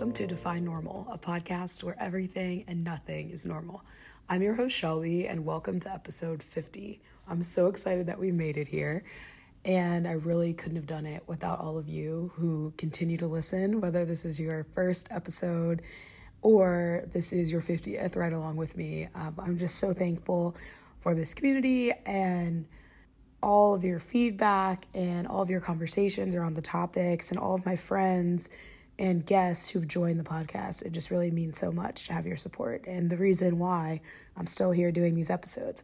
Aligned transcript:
Welcome 0.00 0.14
to 0.14 0.26
Define 0.26 0.64
Normal, 0.64 1.06
a 1.10 1.18
podcast 1.18 1.82
where 1.82 1.94
everything 2.00 2.64
and 2.66 2.82
nothing 2.82 3.28
is 3.32 3.44
normal. 3.44 3.84
I'm 4.30 4.40
your 4.40 4.54
host, 4.54 4.74
Shelby, 4.74 5.28
and 5.28 5.44
welcome 5.44 5.78
to 5.80 5.92
episode 5.92 6.42
50. 6.42 7.02
I'm 7.28 7.42
so 7.42 7.66
excited 7.66 8.06
that 8.06 8.18
we 8.18 8.32
made 8.32 8.56
it 8.56 8.66
here, 8.66 9.04
and 9.62 10.08
I 10.08 10.12
really 10.12 10.54
couldn't 10.54 10.76
have 10.76 10.86
done 10.86 11.04
it 11.04 11.22
without 11.26 11.60
all 11.60 11.76
of 11.76 11.86
you 11.86 12.32
who 12.36 12.72
continue 12.78 13.18
to 13.18 13.26
listen, 13.26 13.82
whether 13.82 14.06
this 14.06 14.24
is 14.24 14.40
your 14.40 14.64
first 14.74 15.08
episode 15.10 15.82
or 16.40 17.04
this 17.12 17.34
is 17.34 17.52
your 17.52 17.60
50th 17.60 18.16
right 18.16 18.32
along 18.32 18.56
with 18.56 18.78
me. 18.78 19.06
Um, 19.14 19.34
I'm 19.38 19.58
just 19.58 19.74
so 19.74 19.92
thankful 19.92 20.56
for 21.00 21.14
this 21.14 21.34
community 21.34 21.92
and 22.06 22.66
all 23.42 23.74
of 23.74 23.84
your 23.84 24.00
feedback 24.00 24.86
and 24.94 25.26
all 25.26 25.42
of 25.42 25.50
your 25.50 25.60
conversations 25.60 26.34
around 26.34 26.54
the 26.54 26.62
topics 26.62 27.30
and 27.30 27.38
all 27.38 27.54
of 27.54 27.66
my 27.66 27.76
friends 27.76 28.48
and 29.00 29.24
guests 29.24 29.70
who've 29.70 29.88
joined 29.88 30.20
the 30.20 30.24
podcast. 30.24 30.82
It 30.82 30.92
just 30.92 31.10
really 31.10 31.30
means 31.30 31.58
so 31.58 31.72
much 31.72 32.06
to 32.06 32.12
have 32.12 32.26
your 32.26 32.36
support 32.36 32.84
and 32.86 33.08
the 33.08 33.16
reason 33.16 33.58
why 33.58 34.02
I'm 34.36 34.46
still 34.46 34.72
here 34.72 34.92
doing 34.92 35.14
these 35.14 35.30
episodes. 35.30 35.82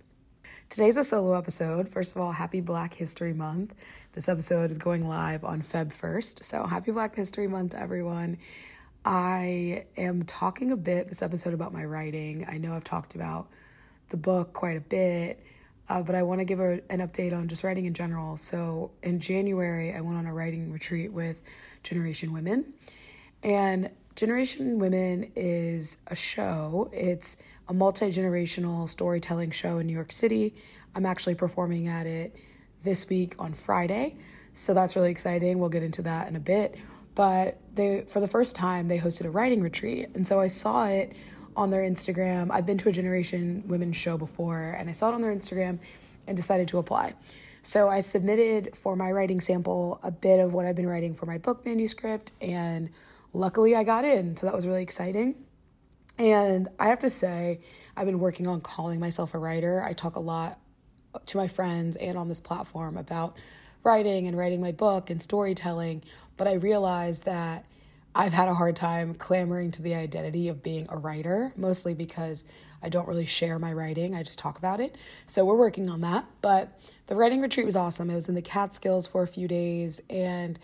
Today's 0.69 0.99
a 0.99 1.05
solo 1.05 1.37
episode. 1.37 1.89
First 1.89 2.15
of 2.15 2.21
all, 2.21 2.33
happy 2.33 2.61
Black 2.61 2.93
History 2.93 3.33
Month. 3.33 3.75
This 4.13 4.29
episode 4.29 4.71
is 4.71 4.77
going 4.77 5.09
live 5.09 5.45
on 5.45 5.63
Feb 5.63 5.95
1st. 5.95 6.45
So, 6.45 6.67
happy 6.67 6.91
Black 6.91 7.17
History 7.17 7.47
Month 7.47 7.71
to 7.71 7.81
everyone. 7.81 8.37
I 9.03 9.87
am 9.97 10.25
talking 10.25 10.71
a 10.71 10.77
bit 10.77 11.09
this 11.09 11.23
episode 11.23 11.55
about 11.55 11.73
my 11.73 11.87
writing. 11.87 12.45
I 12.47 12.59
know 12.59 12.75
I've 12.75 12.85
talked 12.85 13.15
about 13.15 13.49
the 14.11 14.19
book 14.19 14.53
quite 14.53 14.77
a 14.77 14.81
bit, 14.81 15.43
uh, 15.89 16.03
but 16.03 16.15
I 16.15 16.23
want 16.23 16.41
to 16.41 16.45
give 16.45 16.61
a, 16.61 16.81
an 16.91 16.99
update 16.99 17.35
on 17.35 17.49
just 17.49 17.65
writing 17.65 17.87
in 17.87 17.95
general. 17.95 18.37
So, 18.37 18.91
in 19.03 19.21
January, 19.21 19.95
I 19.95 20.03
went 20.03 20.19
on 20.19 20.27
a 20.27 20.35
writing 20.35 20.71
retreat 20.71 21.13
with 21.13 21.41
Generation 21.83 22.35
Women 22.35 22.75
and 23.43 23.91
Generation 24.15 24.79
Women 24.79 25.31
is 25.37 25.99
a 26.07 26.17
show. 26.17 26.91
It's 26.93 27.37
a 27.69 27.75
multi 27.75 28.07
generational 28.07 28.89
storytelling 28.89 29.51
show 29.51 29.79
in 29.79 29.87
New 29.87 29.93
York 29.93 30.13
City. 30.13 30.55
I'm 30.95 31.05
actually 31.05 31.35
performing 31.35 31.89
at 31.89 32.07
it 32.07 32.35
this 32.83 33.09
week 33.09 33.35
on 33.39 33.53
Friday. 33.53 34.17
So 34.55 34.73
that's 34.73 34.97
really 34.97 35.11
exciting. 35.11 35.59
We'll 35.59 35.69
get 35.69 35.83
into 35.83 36.03
that 36.03 36.29
in 36.29 36.37
a 36.37 36.41
bit. 36.41 36.77
But 37.15 37.59
they, 37.75 38.05
for 38.09 38.21
the 38.21 38.29
first 38.29 38.57
time, 38.57 38.89
they 38.89 38.99
hosted 38.99 39.27
a 39.27 39.31
writing 39.31 39.63
retreat. 39.63 40.09
And 40.15 40.27
so 40.27 40.41
I 40.41 40.47
saw 40.47 40.87
it 40.87 41.13
on 41.57 41.71
their 41.71 41.83
Instagram. 41.83 42.51
I've 42.51 42.67
been 42.67 42.79
to 42.79 42.89
a 42.89 42.93
Generation 42.93 43.65
Women 43.67 43.93
show 43.93 44.17
before, 44.17 44.77
and 44.79 44.89
I 44.89 44.93
saw 44.93 45.11
it 45.11 45.15
on 45.15 45.23
their 45.23 45.35
Instagram 45.35 45.79
and 46.27 46.37
decided 46.37 46.69
to 46.69 46.79
apply. 46.79 47.15
So 47.63 47.89
I 47.89 48.01
submitted 48.01 48.77
for 48.77 48.97
my 48.97 49.11
writing 49.11 49.41
sample 49.41 49.99
a 50.03 50.11
bit 50.11 50.41
of 50.41 50.53
what 50.53 50.67
I've 50.67 50.77
been 50.77 50.89
writing 50.89 51.15
for 51.15 51.27
my 51.27 51.39
book 51.39 51.65
manuscript 51.65 52.33
and 52.41 52.91
luckily 53.37 53.77
I 53.77 53.85
got 53.85 54.05
in. 54.05 54.37
So 54.37 54.47
that 54.47 54.55
was 54.55 54.67
really 54.67 54.83
exciting. 54.83 55.37
And 56.19 56.69
I 56.79 56.89
have 56.89 57.01
to 57.01 57.11
say, 57.11 57.61
I've 57.97 58.07
been 58.07 58.19
working 58.19 58.47
on 58.47 58.63
calling 58.63 58.99
myself 58.99 59.35
a 59.35 59.39
writer. 59.39 59.83
I 59.83 59.93
talk 59.93 60.17
a 60.17 60.21
lot 60.21 60.59
to 61.27 61.37
my 61.37 61.47
friends 61.47 61.97
and 61.97 62.17
on 62.17 62.29
this 62.29 62.41
platform 62.41 62.97
about 62.97 63.37
writing 63.83 64.27
and 64.27 64.37
writing 64.37 64.61
my 64.61 64.73
book 64.73 65.11
and 65.11 65.23
storytelling, 65.23 66.03
but 66.37 66.49
I 66.49 66.55
realized 66.55 67.25
that 67.25 67.67
I've 68.15 68.33
had 68.33 68.49
a 68.49 68.55
hard 68.55 68.77
time 68.77 69.15
clamoring 69.15 69.71
to 69.73 69.83
the 69.83 69.95
identity 69.95 70.49
of 70.49 70.63
being 70.63 70.87
a 70.89 70.97
writer, 70.97 71.53
mostly 71.55 71.93
because 71.93 72.47
I 72.83 72.89
don't 72.89 73.07
really 73.07 73.27
share 73.27 73.59
my 73.59 73.75
writing. 73.75 74.15
I 74.15 74.23
just 74.23 74.39
talk 74.39 74.57
about 74.57 74.81
it. 74.81 74.97
So 75.27 75.45
we're 75.45 75.57
working 75.57 75.91
on 75.91 76.01
that. 76.01 76.25
But 76.41 76.81
the 77.09 77.15
writing 77.15 77.43
retreat 77.43 77.67
was 77.67 77.77
awesome. 77.77 78.09
It 78.09 78.15
was 78.15 78.31
in 78.31 78.35
the 78.35 78.43
Catskills 78.43 79.07
for 79.07 79.23
a 79.23 79.27
few 79.29 79.47
days, 79.47 80.01
and 80.09 80.59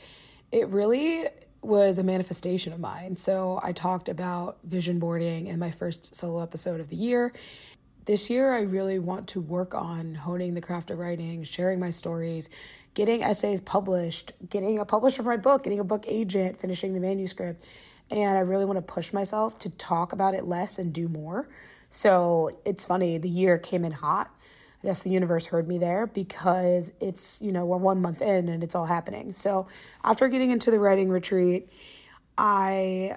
it 0.50 0.68
really 0.68 1.26
was 1.62 1.98
a 1.98 2.02
manifestation 2.02 2.72
of 2.72 2.80
mine. 2.80 3.16
So 3.16 3.60
I 3.62 3.72
talked 3.72 4.08
about 4.08 4.58
vision 4.64 4.98
boarding 4.98 5.46
in 5.46 5.58
my 5.58 5.70
first 5.70 6.14
solo 6.14 6.42
episode 6.42 6.80
of 6.80 6.88
the 6.88 6.96
year. 6.96 7.32
This 8.04 8.28
year, 8.28 8.52
I 8.52 8.62
really 8.62 8.98
want 8.98 9.28
to 9.28 9.40
work 9.40 9.74
on 9.74 10.14
honing 10.14 10.54
the 10.54 10.60
craft 10.60 10.90
of 10.90 10.98
writing, 10.98 11.44
sharing 11.44 11.78
my 11.78 11.90
stories, 11.90 12.50
getting 12.94 13.22
essays 13.22 13.60
published, 13.60 14.32
getting 14.50 14.80
a 14.80 14.84
publisher 14.84 15.22
for 15.22 15.28
my 15.28 15.36
book, 15.36 15.62
getting 15.62 15.78
a 15.78 15.84
book 15.84 16.04
agent, 16.08 16.58
finishing 16.58 16.94
the 16.94 17.00
manuscript. 17.00 17.64
And 18.10 18.36
I 18.36 18.40
really 18.40 18.64
want 18.64 18.76
to 18.76 18.82
push 18.82 19.12
myself 19.12 19.58
to 19.60 19.70
talk 19.70 20.12
about 20.12 20.34
it 20.34 20.44
less 20.44 20.78
and 20.80 20.92
do 20.92 21.08
more. 21.08 21.48
So 21.90 22.50
it's 22.64 22.84
funny, 22.84 23.18
the 23.18 23.28
year 23.28 23.56
came 23.58 23.84
in 23.84 23.92
hot. 23.92 24.34
Guess 24.82 25.02
the 25.02 25.10
universe 25.10 25.46
heard 25.46 25.68
me 25.68 25.78
there 25.78 26.08
because 26.08 26.92
it's, 27.00 27.40
you 27.40 27.52
know, 27.52 27.64
we're 27.64 27.76
one 27.76 28.02
month 28.02 28.20
in 28.20 28.48
and 28.48 28.64
it's 28.64 28.74
all 28.74 28.86
happening. 28.86 29.32
So 29.32 29.68
after 30.02 30.28
getting 30.28 30.50
into 30.50 30.72
the 30.72 30.78
writing 30.80 31.08
retreat, 31.08 31.68
I 32.36 33.16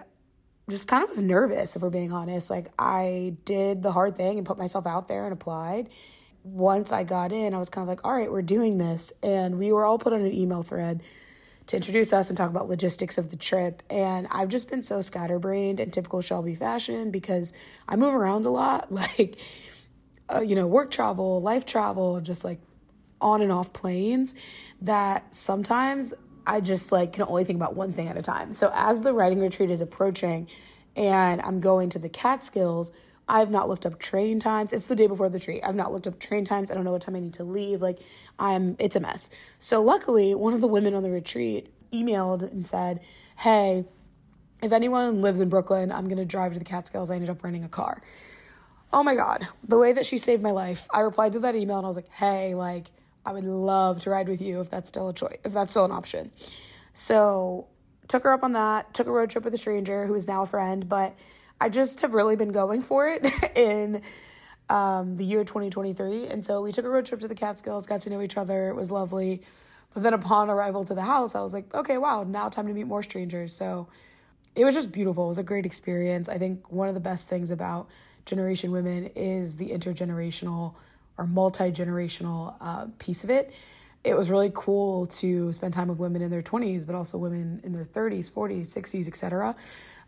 just 0.70 0.88
kind 0.88 1.04
of 1.04 1.10
was 1.10 1.22
nervous, 1.22 1.76
if 1.76 1.82
we're 1.82 1.90
being 1.90 2.12
honest. 2.12 2.50
Like, 2.50 2.68
I 2.78 3.36
did 3.46 3.84
the 3.84 3.92
hard 3.92 4.16
thing 4.16 4.38
and 4.38 4.46
put 4.46 4.58
myself 4.58 4.88
out 4.88 5.08
there 5.08 5.26
and 5.26 5.34
applied. 5.34 5.90
Once 6.44 6.92
I 6.92 7.04
got 7.04 7.32
in, 7.32 7.54
I 7.54 7.58
was 7.58 7.70
kind 7.70 7.84
of 7.84 7.88
like, 7.88 8.06
all 8.06 8.14
right, 8.14 8.32
we're 8.32 8.42
doing 8.42 8.78
this. 8.78 9.14
And 9.24 9.58
we 9.58 9.72
were 9.72 9.86
all 9.86 9.98
put 9.98 10.14
on 10.14 10.22
an 10.22 10.34
email 10.34 10.64
thread 10.64 11.02
to 11.68 11.76
introduce 11.76 12.14
us 12.14 12.30
and 12.30 12.38
talk 12.38 12.50
about 12.50 12.68
logistics 12.68 13.18
of 13.18 13.32
the 13.32 13.38
trip. 13.38 13.82
And 13.90 14.28
I've 14.30 14.50
just 14.50 14.70
been 14.70 14.84
so 14.84 15.02
scatterbrained 15.02 15.80
in 15.80 15.92
typical 15.92 16.22
Shelby 16.22 16.56
fashion 16.56 17.12
because 17.12 17.54
I 17.88 17.96
move 17.96 18.14
around 18.14 18.46
a 18.46 18.52
lot. 18.52 18.92
Like, 18.96 19.38
uh, 20.34 20.42
you 20.42 20.56
know, 20.56 20.68
work 20.68 20.92
travel, 20.92 21.42
life 21.42 21.66
travel, 21.66 22.20
just 22.22 22.44
like 22.44 22.60
on 23.22 23.42
and 23.42 23.52
off 23.52 23.74
planes 23.74 24.36
that 24.82 25.34
sometimes 25.34 26.14
I 26.46 26.62
just 26.62 26.92
like 26.92 27.14
can 27.14 27.24
only 27.24 27.44
think 27.44 27.58
about 27.58 27.76
one 27.76 27.94
thing 27.94 28.08
at 28.08 28.18
a 28.18 28.22
time. 28.22 28.54
So 28.54 28.72
as 28.74 29.02
the 29.02 29.14
writing 29.14 29.40
retreat 29.40 29.70
is 29.70 29.82
approaching 29.82 30.48
and 30.96 31.42
I'm 31.42 31.60
going 31.60 31.90
to 31.92 32.00
the 32.00 32.10
Catskills, 32.10 32.92
I've 33.28 33.50
not 33.50 33.68
looked 33.68 33.86
up 33.86 33.98
train 33.98 34.40
times. 34.40 34.72
It's 34.72 34.86
the 34.86 34.96
day 34.96 35.08
before 35.08 35.30
the 35.30 35.40
retreat. 35.40 35.64
I've 35.66 35.76
not 35.76 35.92
looked 35.92 36.06
up 36.06 36.20
train 36.20 36.46
times. 36.46 36.70
I 36.70 36.76
don't 36.76 36.84
know 36.84 36.92
what 36.92 37.02
time 37.02 37.16
I 37.16 37.20
need 37.20 37.34
to 37.36 37.44
leave. 37.44 37.82
Like 37.82 38.00
I'm 38.38 38.76
it's 38.80 38.96
a 38.96 39.00
mess. 39.00 39.30
So 39.58 39.82
luckily, 39.82 40.36
one 40.36 40.54
of 40.54 40.62
the 40.62 40.68
women 40.68 40.94
on 40.94 41.02
the 41.02 41.10
retreat 41.10 41.72
emailed 41.92 42.44
and 42.44 42.66
said, 42.68 43.00
"Hey, 43.38 43.86
if 44.62 44.72
anyone 44.72 45.24
lives 45.24 45.40
in 45.40 45.50
Brooklyn, 45.50 45.92
I'm 45.92 46.06
going 46.06 46.18
to 46.18 46.26
drive 46.26 46.54
to 46.54 46.60
the 46.60 46.66
Catskills. 46.66 47.10
I 47.10 47.16
ended 47.16 47.32
up 47.32 47.44
renting 47.44 47.64
a 47.64 47.70
car." 47.70 48.04
Oh 48.94 49.04
my 49.04 49.16
God, 49.16 49.48
the 49.68 49.78
way 49.78 49.94
that 49.94 50.06
she 50.06 50.18
saved 50.18 50.42
my 50.42 50.52
life. 50.52 50.88
I 50.94 51.02
replied 51.02 51.34
to 51.34 51.40
that 51.40 51.56
email 51.56 51.78
and 51.78 51.86
I 51.86 51.88
was 51.88 51.96
like, 51.96 52.10
hey, 52.10 52.56
like, 52.56 52.86
I 53.26 53.34
would 53.34 53.44
love 53.44 54.02
to 54.02 54.10
ride 54.10 54.28
with 54.28 54.42
you 54.42 54.62
if 54.62 54.70
that's 54.70 54.88
still 54.88 55.10
a 55.10 55.14
choice, 55.14 55.38
if 55.44 55.54
that's 55.54 55.72
still 55.72 55.86
an 55.86 55.92
option. 55.92 56.32
So 56.94 57.68
took 58.08 58.24
her 58.24 58.34
up 58.34 58.44
on 58.44 58.54
that, 58.54 58.94
took 58.94 59.08
a 59.08 59.12
road 59.12 59.30
trip 59.30 59.44
with 59.44 59.54
a 59.54 59.58
stranger 59.58 60.06
who 60.06 60.14
is 60.14 60.28
now 60.28 60.44
a 60.44 60.46
friend, 60.46 60.88
but 60.88 61.16
I 61.60 61.70
just 61.70 62.02
have 62.02 62.14
really 62.14 62.36
been 62.36 62.52
going 62.52 62.82
for 62.82 63.08
it 63.08 63.26
in 63.56 64.02
um, 64.70 65.18
the 65.18 65.26
year 65.26 65.44
2023. 65.44 66.28
And 66.28 66.46
so 66.46 66.62
we 66.62 66.72
took 66.72 66.86
a 66.86 66.90
road 66.90 67.06
trip 67.06 67.20
to 67.22 67.28
the 67.28 67.36
Catskills, 67.36 67.86
got 67.88 68.02
to 68.02 68.10
know 68.10 68.22
each 68.22 68.38
other. 68.38 68.70
It 68.70 68.76
was 68.76 68.92
lovely. 68.92 69.42
But 69.94 70.04
then 70.04 70.14
upon 70.14 70.50
arrival 70.50 70.84
to 70.86 70.94
the 70.94 71.04
house, 71.04 71.36
I 71.36 71.42
was 71.42 71.54
like, 71.54 71.74
okay, 71.74 71.98
wow, 71.98 72.24
now 72.24 72.50
time 72.50 72.68
to 72.68 72.74
meet 72.74 72.86
more 72.86 73.04
strangers. 73.04 73.54
So 73.54 73.88
it 74.56 74.66
was 74.66 74.76
just 74.76 74.92
beautiful. 74.92 75.26
It 75.26 75.30
was 75.30 75.38
a 75.38 75.44
great 75.44 75.66
experience. 75.66 76.30
I 76.30 76.38
think 76.38 76.72
one 76.72 76.88
of 76.88 76.94
the 76.94 77.00
best 77.00 77.28
things 77.28 77.52
about 77.52 77.88
Generation 78.26 78.72
Women 78.72 79.12
is 79.16 79.58
the 79.58 79.70
intergenerational 79.70 80.76
or 81.18 81.28
multi 81.28 81.72
generational 81.72 82.56
uh, 82.60 82.88
piece 83.00 83.24
of 83.24 83.30
it. 83.30 83.54
It 84.04 84.16
was 84.16 84.30
really 84.30 84.52
cool 84.54 85.08
to 85.08 85.52
spend 85.54 85.74
time 85.74 85.88
with 85.88 85.98
women 85.98 86.22
in 86.22 86.30
their 86.30 86.44
20s, 86.44 86.86
but 86.86 86.94
also 86.96 87.18
women 87.18 87.62
in 87.64 87.74
their 87.74 87.84
30s, 87.84 88.30
40s, 88.32 88.68
60s, 88.68 89.08
etc., 89.08 89.56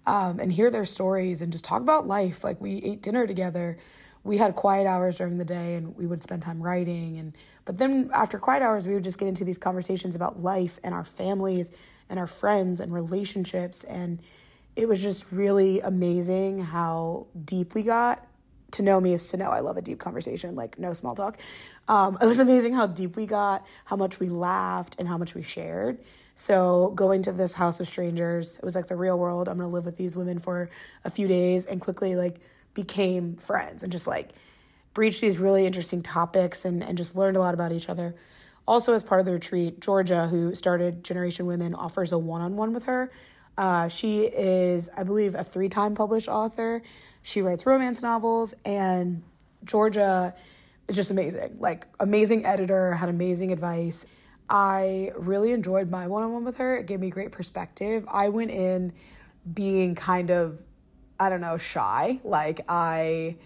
um, 0.05 0.39
and 0.39 0.51
hear 0.51 0.69
their 0.69 0.85
stories 0.85 1.41
and 1.41 1.51
just 1.51 1.65
talk 1.65 1.81
about 1.81 2.07
life. 2.07 2.43
Like 2.43 2.61
we 2.61 2.77
ate 2.77 3.01
dinner 3.01 3.27
together. 3.27 3.77
We 4.23 4.37
had 4.37 4.55
quiet 4.55 4.87
hours 4.87 5.17
during 5.17 5.37
the 5.37 5.45
day, 5.45 5.75
and 5.75 5.95
we 5.95 6.05
would 6.05 6.23
spend 6.23 6.41
time 6.41 6.61
writing. 6.61 7.17
And 7.17 7.35
but 7.65 7.77
then 7.77 8.09
after 8.13 8.39
quiet 8.39 8.61
hours, 8.61 8.87
we 8.87 8.93
would 8.93 9.03
just 9.03 9.17
get 9.17 9.27
into 9.27 9.43
these 9.43 9.57
conversations 9.57 10.15
about 10.15 10.41
life 10.41 10.79
and 10.83 10.93
our 10.93 11.05
families 11.05 11.71
and 12.09 12.19
our 12.19 12.27
friends 12.27 12.79
and 12.79 12.93
relationships 12.93 13.83
and 13.83 14.19
it 14.77 14.87
was 14.87 15.01
just 15.01 15.25
really 15.31 15.81
amazing 15.81 16.59
how 16.61 17.25
deep 17.43 17.73
we 17.73 17.81
got. 17.81 18.23
To 18.71 18.83
know 18.83 19.01
me 19.01 19.13
is 19.13 19.29
to 19.29 19.37
know 19.37 19.49
I 19.49 19.61
love 19.61 19.75
a 19.75 19.81
deep 19.81 19.97
conversation, 19.97 20.55
like 20.55 20.77
no 20.77 20.93
small 20.93 21.15
talk. 21.15 21.39
Um, 21.87 22.17
it 22.21 22.25
was 22.25 22.37
amazing 22.37 22.73
how 22.73 22.85
deep 22.85 23.15
we 23.15 23.25
got, 23.25 23.65
how 23.85 23.95
much 23.95 24.19
we 24.19 24.29
laughed, 24.29 24.95
and 24.99 25.07
how 25.07 25.17
much 25.17 25.33
we 25.33 25.41
shared. 25.41 25.97
So, 26.35 26.91
going 26.93 27.23
to 27.23 27.31
this 27.31 27.53
house 27.53 27.79
of 27.79 27.87
strangers, 27.87 28.57
it 28.57 28.63
was 28.63 28.75
like 28.75 28.87
the 28.87 28.95
real 28.95 29.17
world. 29.17 29.47
I'm 29.47 29.57
gonna 29.57 29.69
live 29.69 29.85
with 29.85 29.97
these 29.97 30.15
women 30.15 30.37
for 30.37 30.69
a 31.03 31.09
few 31.09 31.27
days 31.27 31.65
and 31.65 31.81
quickly 31.81 32.15
like 32.15 32.39
became 32.75 33.37
friends 33.37 33.81
and 33.81 33.91
just 33.91 34.05
like 34.05 34.29
breached 34.93 35.21
these 35.21 35.39
really 35.39 35.65
interesting 35.65 36.03
topics 36.03 36.65
and, 36.65 36.83
and 36.83 36.97
just 36.99 37.15
learned 37.15 37.35
a 37.35 37.39
lot 37.39 37.55
about 37.55 37.71
each 37.71 37.89
other. 37.89 38.13
Also, 38.67 38.93
as 38.93 39.03
part 39.03 39.19
of 39.19 39.25
the 39.25 39.31
retreat, 39.31 39.79
Georgia, 39.79 40.27
who 40.27 40.53
started 40.53 41.03
Generation 41.03 41.47
Women, 41.47 41.73
offers 41.73 42.11
a 42.11 42.17
one 42.19 42.41
on 42.41 42.57
one 42.57 42.73
with 42.73 42.83
her 42.83 43.09
uh, 43.57 43.87
she 43.87 44.21
is, 44.23 44.89
I 44.95 45.03
believe, 45.03 45.35
a 45.35 45.43
three 45.43 45.69
time 45.69 45.95
published 45.95 46.27
author. 46.27 46.81
She 47.23 47.41
writes 47.41 47.65
romance 47.65 48.01
novels, 48.01 48.53
and 48.63 49.23
Georgia 49.63 50.35
is 50.87 50.95
just 50.95 51.11
amazing. 51.11 51.57
Like, 51.59 51.87
amazing 51.99 52.45
editor, 52.45 52.93
had 52.93 53.09
amazing 53.09 53.51
advice. 53.51 54.05
I 54.49 55.11
really 55.17 55.51
enjoyed 55.51 55.89
my 55.89 56.07
one 56.07 56.23
on 56.23 56.31
one 56.31 56.45
with 56.45 56.57
her. 56.57 56.77
It 56.77 56.85
gave 56.85 56.99
me 56.99 57.09
great 57.09 57.31
perspective. 57.31 58.05
I 58.09 58.29
went 58.29 58.51
in 58.51 58.93
being 59.53 59.95
kind 59.95 60.29
of, 60.29 60.61
I 61.19 61.29
don't 61.29 61.41
know, 61.41 61.57
shy. 61.57 62.21
Like, 62.23 62.61
I, 62.69 63.37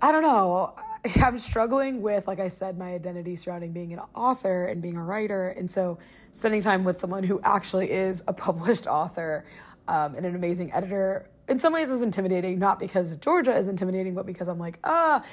I 0.00 0.10
don't 0.10 0.22
know. 0.22 0.74
I'm 1.22 1.38
struggling 1.38 2.02
with, 2.02 2.26
like 2.26 2.40
I 2.40 2.48
said, 2.48 2.78
my 2.78 2.94
identity 2.94 3.36
surrounding 3.36 3.72
being 3.72 3.92
an 3.92 4.00
author 4.14 4.66
and 4.66 4.80
being 4.80 4.96
a 4.96 5.02
writer. 5.02 5.48
And 5.48 5.70
so 5.70 5.98
spending 6.30 6.62
time 6.62 6.84
with 6.84 6.98
someone 6.98 7.24
who 7.24 7.40
actually 7.42 7.90
is 7.90 8.22
a 8.28 8.32
published 8.32 8.86
author 8.86 9.44
um, 9.88 10.14
and 10.14 10.24
an 10.24 10.34
amazing 10.34 10.72
editor 10.72 11.28
in 11.48 11.58
some 11.58 11.72
ways 11.72 11.90
was 11.90 12.02
intimidating, 12.02 12.58
not 12.58 12.78
because 12.78 13.16
Georgia 13.16 13.54
is 13.54 13.68
intimidating, 13.68 14.14
but 14.14 14.26
because 14.26 14.48
I'm 14.48 14.58
like, 14.58 14.78
ah, 14.84 15.24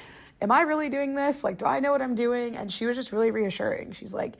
am 0.42 0.50
I 0.50 0.62
really 0.62 0.88
doing 0.88 1.14
this? 1.14 1.44
Like, 1.44 1.58
do 1.58 1.66
I 1.66 1.80
know 1.80 1.92
what 1.92 2.02
I'm 2.02 2.14
doing? 2.14 2.56
And 2.56 2.70
she 2.70 2.86
was 2.86 2.96
just 2.96 3.12
really 3.12 3.30
reassuring. 3.30 3.92
She's 3.92 4.12
like, 4.12 4.34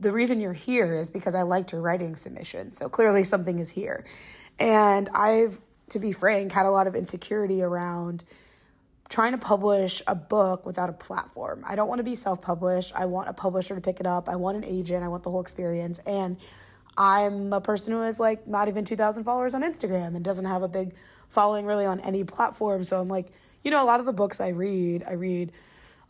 the 0.00 0.12
reason 0.12 0.40
you're 0.40 0.52
here 0.52 0.94
is 0.94 1.08
because 1.08 1.34
I 1.34 1.42
liked 1.42 1.72
your 1.72 1.80
writing 1.80 2.16
submission. 2.16 2.72
So 2.72 2.88
clearly 2.88 3.24
something 3.24 3.58
is 3.58 3.70
here. 3.70 4.04
And 4.58 5.08
I've, 5.14 5.60
to 5.90 5.98
be 5.98 6.12
frank, 6.12 6.52
had 6.52 6.66
a 6.66 6.70
lot 6.70 6.86
of 6.86 6.94
insecurity 6.94 7.62
around 7.62 8.24
trying 9.08 9.32
to 9.32 9.38
publish 9.38 10.02
a 10.06 10.14
book 10.14 10.66
without 10.66 10.88
a 10.90 10.92
platform. 10.92 11.64
I 11.66 11.76
don't 11.76 11.88
want 11.88 11.98
to 12.00 12.04
be 12.04 12.14
self 12.14 12.42
published. 12.42 12.92
I 12.94 13.06
want 13.06 13.28
a 13.28 13.32
publisher 13.32 13.74
to 13.74 13.80
pick 13.80 14.00
it 14.00 14.06
up. 14.06 14.28
I 14.28 14.36
want 14.36 14.56
an 14.56 14.64
agent. 14.64 15.04
I 15.04 15.08
want 15.08 15.22
the 15.22 15.30
whole 15.30 15.40
experience. 15.40 15.98
And 16.00 16.36
I'm 16.96 17.52
a 17.52 17.60
person 17.60 17.92
who 17.92 18.00
has 18.00 18.18
like 18.18 18.46
not 18.48 18.68
even 18.68 18.84
2,000 18.84 19.24
followers 19.24 19.54
on 19.54 19.62
Instagram 19.62 20.16
and 20.16 20.24
doesn't 20.24 20.46
have 20.46 20.62
a 20.62 20.68
big 20.68 20.94
following 21.28 21.66
really 21.66 21.86
on 21.86 22.00
any 22.00 22.24
platform. 22.24 22.84
So 22.84 23.00
I'm 23.00 23.08
like, 23.08 23.28
you 23.62 23.70
know, 23.70 23.82
a 23.82 23.86
lot 23.86 24.00
of 24.00 24.06
the 24.06 24.12
books 24.12 24.40
I 24.40 24.48
read, 24.48 25.04
I 25.06 25.12
read 25.12 25.52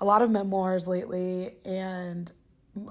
a 0.01 0.05
lot 0.05 0.23
of 0.23 0.31
memoirs 0.31 0.87
lately, 0.87 1.55
and 1.65 2.31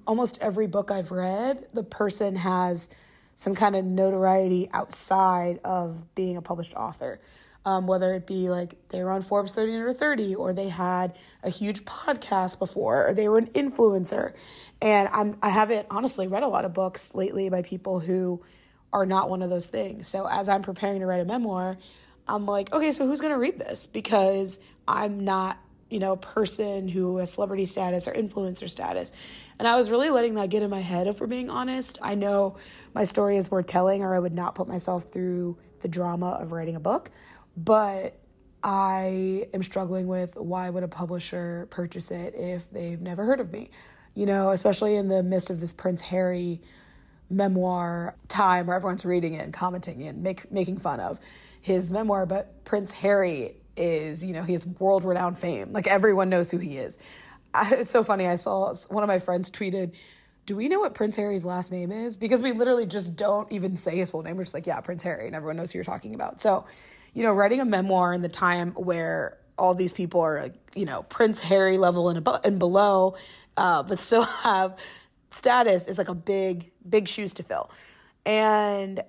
almost 0.08 0.40
every 0.42 0.68
book 0.68 0.90
I've 0.90 1.12
read, 1.12 1.68
the 1.74 1.84
person 1.84 2.36
has 2.36 2.90
some 3.36 3.54
kind 3.54 3.76
of 3.76 3.86
notoriety 3.86 4.70
outside 4.74 5.60
of 5.64 6.16
being 6.16 6.38
a 6.38 6.42
published 6.42 6.74
author 6.74 7.20
um, 7.66 7.88
whether 7.88 8.14
it 8.14 8.28
be 8.28 8.50
like 8.50 8.76
they 8.90 9.04
were 9.04 9.12
on 9.12 9.24
Forbes 9.24 9.52
30 9.52 9.76
under 9.76 9.94
30 9.94 10.36
or 10.36 10.54
they 10.54 10.70
had 10.70 11.18
a 11.44 11.50
huge 11.50 11.84
podcast 11.84 12.60
before 12.60 13.08
or 13.08 13.14
they 13.14 13.28
were 13.28 13.40
an 13.40 13.48
influencer. 13.48 14.34
And 14.82 15.10
I'm, 15.12 15.38
I 15.42 15.50
haven't 15.50 15.88
honestly 15.90 16.28
read 16.28 16.44
a 16.44 16.48
lot 16.48 16.64
of 16.64 16.74
books 16.74 17.16
lately 17.16 17.50
by 17.50 17.64
people 17.64 18.00
who 18.00 18.44
are 18.94 19.06
not 19.06 19.30
one 19.30 19.42
of 19.42 19.50
those 19.50 19.68
things. 19.68 20.08
So 20.08 20.28
as 20.30 20.48
I'm 20.48 20.62
preparing 20.62 21.00
to 21.00 21.08
write 21.08 21.22
a 21.22 21.26
memoir, 21.26 21.78
I'm 22.28 22.46
like, 22.46 22.72
okay, 22.72 22.92
so 22.92 23.06
who's 23.08 23.20
going 23.20 23.34
to 23.34 23.40
read 23.40 23.60
this? 23.60 23.88
Because 23.88 24.60
I'm 24.88 25.26
not, 25.26 25.58
you 25.90 26.00
know, 26.00 26.14
a 26.14 26.18
person 26.18 26.88
who 26.88 27.18
has 27.18 27.34
celebrity 27.34 27.66
status 27.66 28.08
or 28.08 28.14
influencer 28.14 28.70
status. 28.70 29.12
And 29.58 29.68
I 29.68 29.76
was 29.76 29.90
really 29.90 30.10
letting 30.10 30.36
that 30.36 30.50
get 30.50 30.64
in 30.64 30.70
my 30.70 30.82
head, 30.82 31.08
if 31.08 31.20
we're 31.20 31.28
being 31.28 31.50
honest. 31.50 31.98
I 32.02 32.16
know 32.16 32.58
my 32.94 33.06
story 33.06 33.38
is 33.38 33.50
worth 33.50 33.68
telling, 33.68 34.04
or 34.04 34.16
I 34.16 34.20
would 34.20 34.34
not 34.34 34.56
put 34.56 34.68
myself 34.68 35.06
through 35.12 35.58
the 35.82 35.88
drama 35.88 36.38
of 36.42 36.52
writing 36.52 36.76
a 36.76 36.80
book 36.80 37.12
but 37.58 38.20
I 38.64 39.48
am 39.54 39.64
struggling 39.64 40.08
with 40.08 40.36
why 40.36 40.70
would 40.70 40.84
a 40.84 40.88
publisher 40.88 41.68
purchase 41.70 42.12
it 42.12 42.34
if 42.36 42.70
they've 42.72 43.00
never 43.00 43.24
heard 43.24 43.40
of 43.40 43.52
me? 43.52 43.70
You 44.16 44.26
know, 44.26 44.50
especially 44.50 44.96
in 44.96 45.08
the 45.08 45.22
midst 45.24 45.50
of 45.50 45.60
this 45.60 45.74
Prince 45.74 46.02
Harry 46.02 46.62
memoir 47.30 48.16
time 48.28 48.68
where 48.68 48.76
everyone's 48.76 49.06
reading 49.06 49.34
it 49.34 49.44
and 49.44 49.54
commenting 49.54 50.04
and 50.04 50.24
make, 50.24 50.52
making 50.52 50.78
fun 50.78 51.00
of 51.00 51.20
his 51.62 51.92
memoir. 51.92 52.26
But 52.26 52.66
Prince 52.66 52.92
Harry 52.92 53.56
is, 53.76 54.24
you 54.24 54.34
know, 54.34 54.44
he 54.44 54.54
has 54.54 54.66
world 54.66 55.04
renowned 55.04 55.38
fame. 55.38 55.72
Like 55.72 55.88
everyone 55.88 56.30
knows 56.30 56.50
who 56.50 56.58
he 56.58 56.78
is. 56.78 56.98
I, 57.54 57.70
it's 57.76 57.92
so 57.92 58.04
funny. 58.04 58.28
I 58.28 58.36
saw 58.36 58.74
one 58.90 59.04
of 59.04 59.08
my 59.08 59.20
friends 59.20 59.52
tweeted, 59.52 59.94
do 60.46 60.56
we 60.56 60.70
know 60.70 60.80
what 60.80 60.94
Prince 60.94 61.16
Harry's 61.16 61.46
last 61.46 61.72
name 61.72 61.92
is? 61.92 62.18
Because 62.18 62.44
we 62.44 62.52
literally 62.52 62.86
just 62.86 63.16
don't 63.16 63.52
even 63.52 63.76
say 63.76 63.98
his 63.98 64.12
full 64.12 64.22
name. 64.22 64.38
We're 64.38 64.44
just 64.44 64.54
like, 64.54 64.68
yeah, 64.68 64.80
Prince 64.80 65.02
Harry, 65.02 65.26
and 65.26 65.36
everyone 65.36 65.58
knows 65.58 65.72
who 65.72 65.78
you're 65.78 65.84
talking 65.84 66.14
about. 66.14 66.40
So 66.40 66.66
you 67.16 67.24
know, 67.24 67.34
writing 67.34 67.62
a 67.62 67.66
memoir 67.66 68.14
in 68.14 68.22
the 68.22 68.30
time 68.30 68.74
where 68.74 69.38
all 69.58 69.74
these 69.74 69.94
people 69.94 70.22
are, 70.22 70.42
like, 70.42 70.54
you 70.76 70.86
know, 70.86 71.04
Prince 71.04 71.40
Harry 71.40 71.78
level 71.78 72.10
and 72.10 72.18
above 72.18 72.42
and 72.44 72.60
below, 72.60 73.16
uh, 73.58 73.82
but 73.82 74.00
still 74.00 74.24
have 74.44 74.76
status 75.32 75.88
is 75.88 75.98
like 75.98 76.10
a 76.10 76.16
big, 76.16 76.72
big 76.88 77.08
shoes 77.08 77.34
to 77.36 77.44
fill. 77.44 77.72
And 78.26 79.02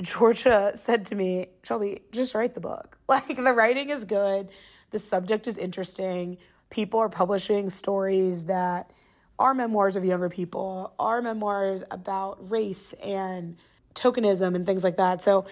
Georgia 0.00 0.72
said 0.74 1.06
to 1.06 1.14
me, 1.14 1.46
Shelby, 1.62 2.00
just 2.10 2.34
write 2.34 2.52
the 2.54 2.60
book. 2.60 2.98
Like 3.08 3.36
the 3.36 3.52
writing 3.52 3.90
is 3.90 4.06
good, 4.06 4.48
the 4.90 4.98
subject 4.98 5.46
is 5.46 5.58
interesting. 5.58 6.38
People 6.70 6.98
are 7.00 7.10
publishing 7.10 7.68
stories 7.68 8.46
that 8.46 8.90
are 9.38 9.52
memoirs 9.52 9.96
of 9.96 10.04
younger 10.04 10.30
people, 10.30 10.94
are 10.98 11.20
memoirs 11.20 11.82
about 11.90 12.50
race 12.50 12.94
and 13.04 13.58
tokenism 13.94 14.54
and 14.54 14.64
things 14.64 14.82
like 14.82 14.96
that. 14.96 15.20
So 15.20 15.44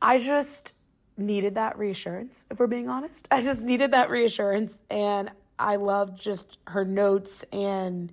I 0.00 0.18
just 0.18 0.72
needed 1.18 1.54
that 1.56 1.78
reassurance, 1.78 2.46
if 2.50 2.58
we're 2.58 2.66
being 2.66 2.88
honest. 2.88 3.28
I 3.30 3.40
just 3.42 3.64
needed 3.64 3.92
that 3.92 4.10
reassurance. 4.10 4.80
And 4.90 5.30
I 5.58 5.76
loved 5.76 6.20
just 6.20 6.58
her 6.68 6.84
notes 6.84 7.44
and 7.52 8.12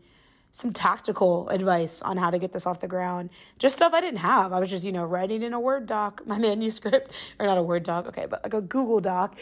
some 0.52 0.72
tactical 0.72 1.50
advice 1.50 2.02
on 2.02 2.16
how 2.16 2.30
to 2.30 2.40
get 2.40 2.54
this 2.54 2.66
off 2.66 2.80
the 2.80 2.88
ground. 2.88 3.30
Just 3.60 3.76
stuff 3.76 3.94
I 3.94 4.02
didn't 4.02 4.20
have. 4.20 4.54
I 4.54 4.60
was 4.60 4.70
just, 4.70 4.86
you 4.86 4.94
know, 4.94 5.04
writing 5.04 5.44
in 5.44 5.54
a 5.54 5.60
Word 5.60 5.86
doc, 5.86 6.22
my 6.26 6.40
manuscript, 6.40 7.12
or 7.40 7.46
not 7.46 7.58
a 7.58 7.64
Word 7.64 7.84
doc, 7.84 8.08
okay, 8.08 8.26
but 8.30 8.44
like 8.44 8.54
a 8.54 8.62
Google 8.62 9.02
doc. 9.02 9.38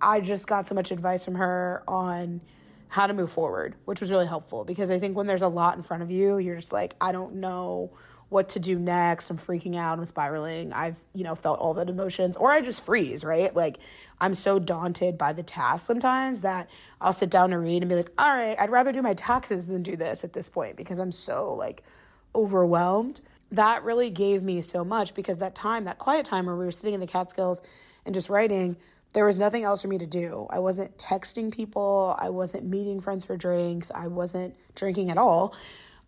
I 0.00 0.20
just 0.20 0.46
got 0.46 0.66
so 0.66 0.74
much 0.74 0.90
advice 0.90 1.24
from 1.24 1.34
her 1.36 1.82
on 1.88 2.40
how 2.88 3.08
to 3.08 3.14
move 3.14 3.30
forward, 3.30 3.74
which 3.84 4.00
was 4.00 4.10
really 4.10 4.26
helpful 4.26 4.64
because 4.64 4.90
I 4.90 5.00
think 5.00 5.16
when 5.16 5.26
there's 5.26 5.42
a 5.42 5.48
lot 5.48 5.76
in 5.76 5.82
front 5.82 6.02
of 6.02 6.10
you, 6.10 6.38
you're 6.38 6.56
just 6.56 6.72
like, 6.72 6.94
I 7.00 7.10
don't 7.10 7.36
know 7.36 7.90
what 8.34 8.48
to 8.48 8.58
do 8.58 8.76
next. 8.80 9.30
I'm 9.30 9.38
freaking 9.38 9.76
out. 9.76 9.96
I'm 9.96 10.04
spiraling. 10.04 10.72
I've, 10.72 10.98
you 11.14 11.22
know, 11.22 11.36
felt 11.36 11.60
all 11.60 11.72
that 11.74 11.88
emotions, 11.88 12.36
or 12.36 12.50
I 12.50 12.62
just 12.62 12.84
freeze, 12.84 13.24
right? 13.24 13.54
Like 13.54 13.78
I'm 14.20 14.34
so 14.34 14.58
daunted 14.58 15.16
by 15.16 15.32
the 15.32 15.44
task 15.44 15.86
sometimes 15.86 16.42
that 16.42 16.68
I'll 17.00 17.12
sit 17.12 17.30
down 17.30 17.50
to 17.50 17.58
read 17.58 17.82
and 17.82 17.88
be 17.88 17.94
like, 17.94 18.10
all 18.18 18.34
right, 18.34 18.58
I'd 18.58 18.70
rather 18.70 18.90
do 18.90 19.02
my 19.02 19.14
taxes 19.14 19.68
than 19.68 19.84
do 19.84 19.94
this 19.94 20.24
at 20.24 20.32
this 20.32 20.48
point 20.48 20.76
because 20.76 20.98
I'm 20.98 21.12
so 21.12 21.54
like 21.54 21.84
overwhelmed. 22.34 23.20
That 23.52 23.84
really 23.84 24.10
gave 24.10 24.42
me 24.42 24.62
so 24.62 24.84
much 24.84 25.14
because 25.14 25.38
that 25.38 25.54
time, 25.54 25.84
that 25.84 25.98
quiet 25.98 26.26
time 26.26 26.46
where 26.46 26.56
we 26.56 26.64
were 26.64 26.72
sitting 26.72 26.94
in 26.94 27.00
the 27.00 27.06
Catskills 27.06 27.62
and 28.04 28.16
just 28.16 28.28
writing, 28.30 28.76
there 29.12 29.24
was 29.24 29.38
nothing 29.38 29.62
else 29.62 29.82
for 29.82 29.88
me 29.88 29.98
to 29.98 30.08
do. 30.08 30.48
I 30.50 30.58
wasn't 30.58 30.98
texting 30.98 31.54
people. 31.54 32.16
I 32.18 32.30
wasn't 32.30 32.66
meeting 32.66 33.00
friends 33.00 33.24
for 33.24 33.36
drinks. 33.36 33.92
I 33.94 34.08
wasn't 34.08 34.56
drinking 34.74 35.10
at 35.10 35.18
all. 35.18 35.54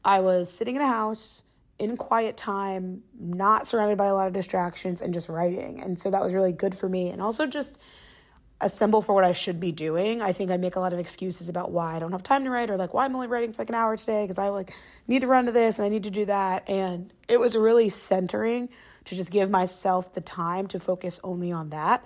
I 0.05 0.19
was 0.19 0.53
sitting 0.53 0.75
in 0.75 0.83
a 0.83 0.89
house 0.89 1.45
in 1.79 1.97
quiet 1.97 2.37
time, 2.37 3.03
not 3.19 3.67
surrounded 3.67 3.99
by 3.99 4.07
a 4.07 4.15
lot 4.15 4.27
of 4.27 4.33
distractions, 4.33 5.01
and 5.01 5.13
just 5.13 5.29
writing. 5.29 5.81
And 5.81 5.99
so 5.99 6.11
that 6.11 6.23
was 6.23 6.35
really 6.35 6.53
good 6.53 6.75
for 6.75 6.89
me. 6.89 7.11
And 7.11 7.21
also 7.21 7.47
just 7.47 7.77
a 8.61 8.69
symbol 8.69 9.03
for 9.03 9.15
what 9.15 9.25
I 9.25 9.33
should 9.33 9.61
be 9.61 9.71
doing. 9.71 10.23
I 10.23 10.33
think 10.33 10.51
I 10.51 10.57
make 10.57 10.77
a 10.77 10.81
lot 10.81 10.95
of 10.95 10.99
excuses 10.99 11.51
about 11.51 11.73
why 11.73 11.95
I 11.95 11.99
don't 11.99 12.13
have 12.13 12.23
time 12.23 12.45
to 12.45 12.51
write 12.51 12.71
or 12.71 12.77
like 12.79 12.95
why 12.95 13.05
I'm 13.05 13.15
only 13.15 13.27
writing 13.27 13.53
for 13.53 13.63
like 13.63 13.69
an 13.69 13.75
hour 13.75 13.97
today 13.97 14.25
because 14.25 14.39
I 14.39 14.49
like 14.49 14.73
need 15.07 15.21
to 15.21 15.27
run 15.27 15.45
to 15.47 15.53
this 15.53 15.79
and 15.79 15.85
I 15.85 15.91
need 15.91 16.05
to 16.05 16.11
do 16.11 16.25
that. 16.25 16.69
And 16.69 17.13
it 17.29 17.39
was 17.39 17.57
really 17.57 17.91
centering 17.91 18.71
to 19.05 19.15
just 19.15 19.31
give 19.31 19.51
myself 19.51 20.15
the 20.15 20.23
time 20.23 20.67
to 20.69 20.81
focus 20.81 21.21
only 21.23 21.53
on 21.53 21.71
that. 21.71 22.05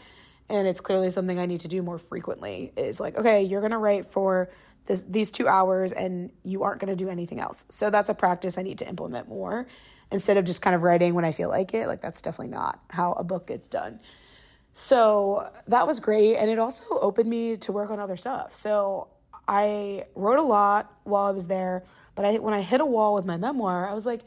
And 0.48 0.66
it's 0.66 0.80
clearly 0.80 1.10
something 1.10 1.38
I 1.38 1.46
need 1.46 1.60
to 1.60 1.68
do 1.68 1.82
more 1.82 1.98
frequently 1.98 2.72
is 2.76 2.98
like, 2.98 3.16
okay, 3.16 3.44
you're 3.44 3.60
going 3.60 3.70
to 3.70 3.78
write 3.78 4.04
for 4.04 4.50
this, 4.86 5.02
these 5.04 5.30
two 5.30 5.48
hours 5.48 5.92
and 5.92 6.30
you 6.44 6.62
aren't 6.62 6.80
going 6.80 6.96
to 6.96 6.96
do 6.96 7.08
anything 7.08 7.40
else. 7.40 7.66
So 7.68 7.90
that's 7.90 8.08
a 8.08 8.14
practice 8.14 8.58
I 8.58 8.62
need 8.62 8.78
to 8.78 8.88
implement 8.88 9.28
more 9.28 9.66
instead 10.10 10.36
of 10.36 10.44
just 10.44 10.62
kind 10.62 10.74
of 10.74 10.82
writing 10.82 11.14
when 11.14 11.24
I 11.24 11.32
feel 11.32 11.48
like 11.48 11.74
it. 11.74 11.86
Like 11.86 12.00
that's 12.00 12.22
definitely 12.22 12.54
not 12.54 12.80
how 12.90 13.12
a 13.12 13.24
book 13.24 13.46
gets 13.46 13.68
done. 13.68 14.00
So 14.72 15.50
that 15.68 15.86
was 15.86 16.00
great. 16.00 16.36
And 16.36 16.50
it 16.50 16.58
also 16.58 16.84
opened 17.00 17.28
me 17.28 17.56
to 17.58 17.72
work 17.72 17.90
on 17.90 18.00
other 18.00 18.16
stuff. 18.16 18.54
So 18.54 19.08
I 19.46 20.04
wrote 20.14 20.38
a 20.38 20.42
lot 20.42 20.92
while 21.04 21.24
I 21.24 21.32
was 21.32 21.48
there, 21.48 21.84
but 22.14 22.24
I, 22.24 22.38
when 22.38 22.54
I 22.54 22.62
hit 22.62 22.80
a 22.80 22.86
wall 22.86 23.14
with 23.14 23.26
my 23.26 23.36
memoir, 23.36 23.88
I 23.88 23.94
was 23.94 24.06
like, 24.06 24.22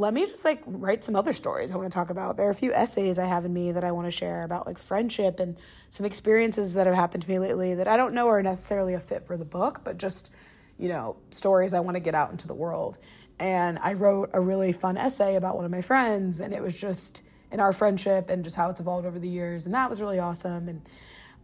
let 0.00 0.14
me 0.14 0.26
just 0.26 0.46
like 0.46 0.62
write 0.64 1.04
some 1.04 1.14
other 1.14 1.34
stories 1.34 1.70
I 1.70 1.76
want 1.76 1.90
to 1.90 1.94
talk 1.94 2.08
about. 2.08 2.38
There 2.38 2.46
are 2.46 2.50
a 2.50 2.54
few 2.54 2.72
essays 2.72 3.18
I 3.18 3.26
have 3.26 3.44
in 3.44 3.52
me 3.52 3.72
that 3.72 3.84
I 3.84 3.92
want 3.92 4.06
to 4.06 4.10
share 4.10 4.44
about 4.44 4.66
like 4.66 4.78
friendship 4.78 5.38
and 5.38 5.58
some 5.90 6.06
experiences 6.06 6.72
that 6.72 6.86
have 6.86 6.96
happened 6.96 7.22
to 7.24 7.28
me 7.28 7.38
lately 7.38 7.74
that 7.74 7.86
I 7.86 7.98
don't 7.98 8.14
know 8.14 8.26
are 8.28 8.42
necessarily 8.42 8.94
a 8.94 9.00
fit 9.00 9.26
for 9.26 9.36
the 9.36 9.44
book, 9.44 9.82
but 9.84 9.98
just, 9.98 10.30
you 10.78 10.88
know, 10.88 11.16
stories 11.30 11.74
I 11.74 11.80
want 11.80 11.96
to 11.96 12.00
get 12.00 12.14
out 12.14 12.30
into 12.30 12.48
the 12.48 12.54
world. 12.54 12.96
And 13.38 13.78
I 13.78 13.92
wrote 13.92 14.30
a 14.32 14.40
really 14.40 14.72
fun 14.72 14.96
essay 14.96 15.36
about 15.36 15.56
one 15.56 15.66
of 15.66 15.70
my 15.70 15.82
friends, 15.82 16.40
and 16.40 16.54
it 16.54 16.62
was 16.62 16.74
just 16.74 17.20
in 17.52 17.60
our 17.60 17.74
friendship 17.74 18.30
and 18.30 18.42
just 18.42 18.56
how 18.56 18.70
it's 18.70 18.80
evolved 18.80 19.06
over 19.06 19.18
the 19.18 19.28
years. 19.28 19.66
And 19.66 19.74
that 19.74 19.90
was 19.90 20.00
really 20.00 20.18
awesome. 20.18 20.66
And 20.66 20.80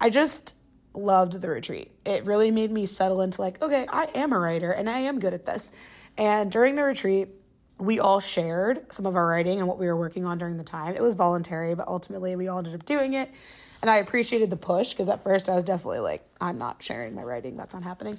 I 0.00 0.08
just 0.08 0.54
loved 0.94 1.42
the 1.42 1.50
retreat. 1.50 1.90
It 2.06 2.24
really 2.24 2.50
made 2.50 2.70
me 2.70 2.86
settle 2.86 3.20
into 3.20 3.42
like, 3.42 3.60
okay, 3.60 3.86
I 3.86 4.04
am 4.14 4.32
a 4.32 4.38
writer 4.38 4.70
and 4.70 4.88
I 4.88 5.00
am 5.00 5.20
good 5.20 5.34
at 5.34 5.44
this. 5.44 5.72
And 6.16 6.50
during 6.50 6.74
the 6.76 6.84
retreat, 6.84 7.28
we 7.78 8.00
all 8.00 8.20
shared 8.20 8.90
some 8.92 9.06
of 9.06 9.16
our 9.16 9.26
writing 9.26 9.58
and 9.58 9.68
what 9.68 9.78
we 9.78 9.86
were 9.86 9.96
working 9.96 10.24
on 10.24 10.38
during 10.38 10.56
the 10.56 10.64
time. 10.64 10.94
It 10.94 11.02
was 11.02 11.14
voluntary, 11.14 11.74
but 11.74 11.86
ultimately 11.88 12.34
we 12.36 12.48
all 12.48 12.58
ended 12.58 12.74
up 12.74 12.86
doing 12.86 13.12
it. 13.12 13.30
And 13.82 13.90
I 13.90 13.96
appreciated 13.98 14.50
the 14.50 14.56
push 14.56 14.90
because 14.90 15.08
at 15.08 15.22
first 15.22 15.48
I 15.48 15.54
was 15.54 15.64
definitely 15.64 16.00
like, 16.00 16.26
I'm 16.40 16.58
not 16.58 16.82
sharing 16.82 17.14
my 17.14 17.22
writing, 17.22 17.56
that's 17.56 17.74
not 17.74 17.82
happening. 17.82 18.18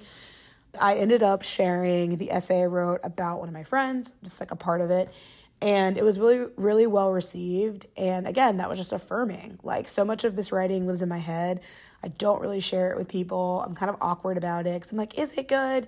I 0.80 0.96
ended 0.96 1.24
up 1.24 1.44
sharing 1.44 2.18
the 2.18 2.32
essay 2.32 2.62
I 2.62 2.66
wrote 2.66 3.00
about 3.04 3.40
one 3.40 3.48
of 3.48 3.54
my 3.54 3.64
friends, 3.64 4.14
just 4.24 4.40
like 4.40 4.52
a 4.52 4.56
part 4.56 4.82
of 4.82 4.92
it. 4.92 5.12
And 5.60 5.98
it 5.98 6.04
was 6.04 6.20
really, 6.20 6.52
really 6.56 6.86
well 6.86 7.12
received. 7.12 7.88
And 7.98 8.28
again, 8.28 8.58
that 8.58 8.70
was 8.70 8.78
just 8.78 8.94
affirming. 8.94 9.58
Like, 9.64 9.88
so 9.88 10.06
much 10.06 10.24
of 10.24 10.36
this 10.36 10.52
writing 10.52 10.86
lives 10.86 11.02
in 11.02 11.10
my 11.10 11.18
head. 11.18 11.62
I 12.04 12.10
don't 12.10 12.42
really 12.42 12.60
share 12.60 12.92
it 12.92 12.98
with 12.98 13.08
people. 13.08 13.64
I'm 13.66 13.74
kind 13.74 13.90
of 13.90 13.98
awkward 14.00 14.38
about 14.38 14.68
it 14.68 14.76
because 14.76 14.92
I'm 14.92 15.00
like, 15.00 15.18
is 15.18 15.32
it 15.32 15.48
good? 15.48 15.88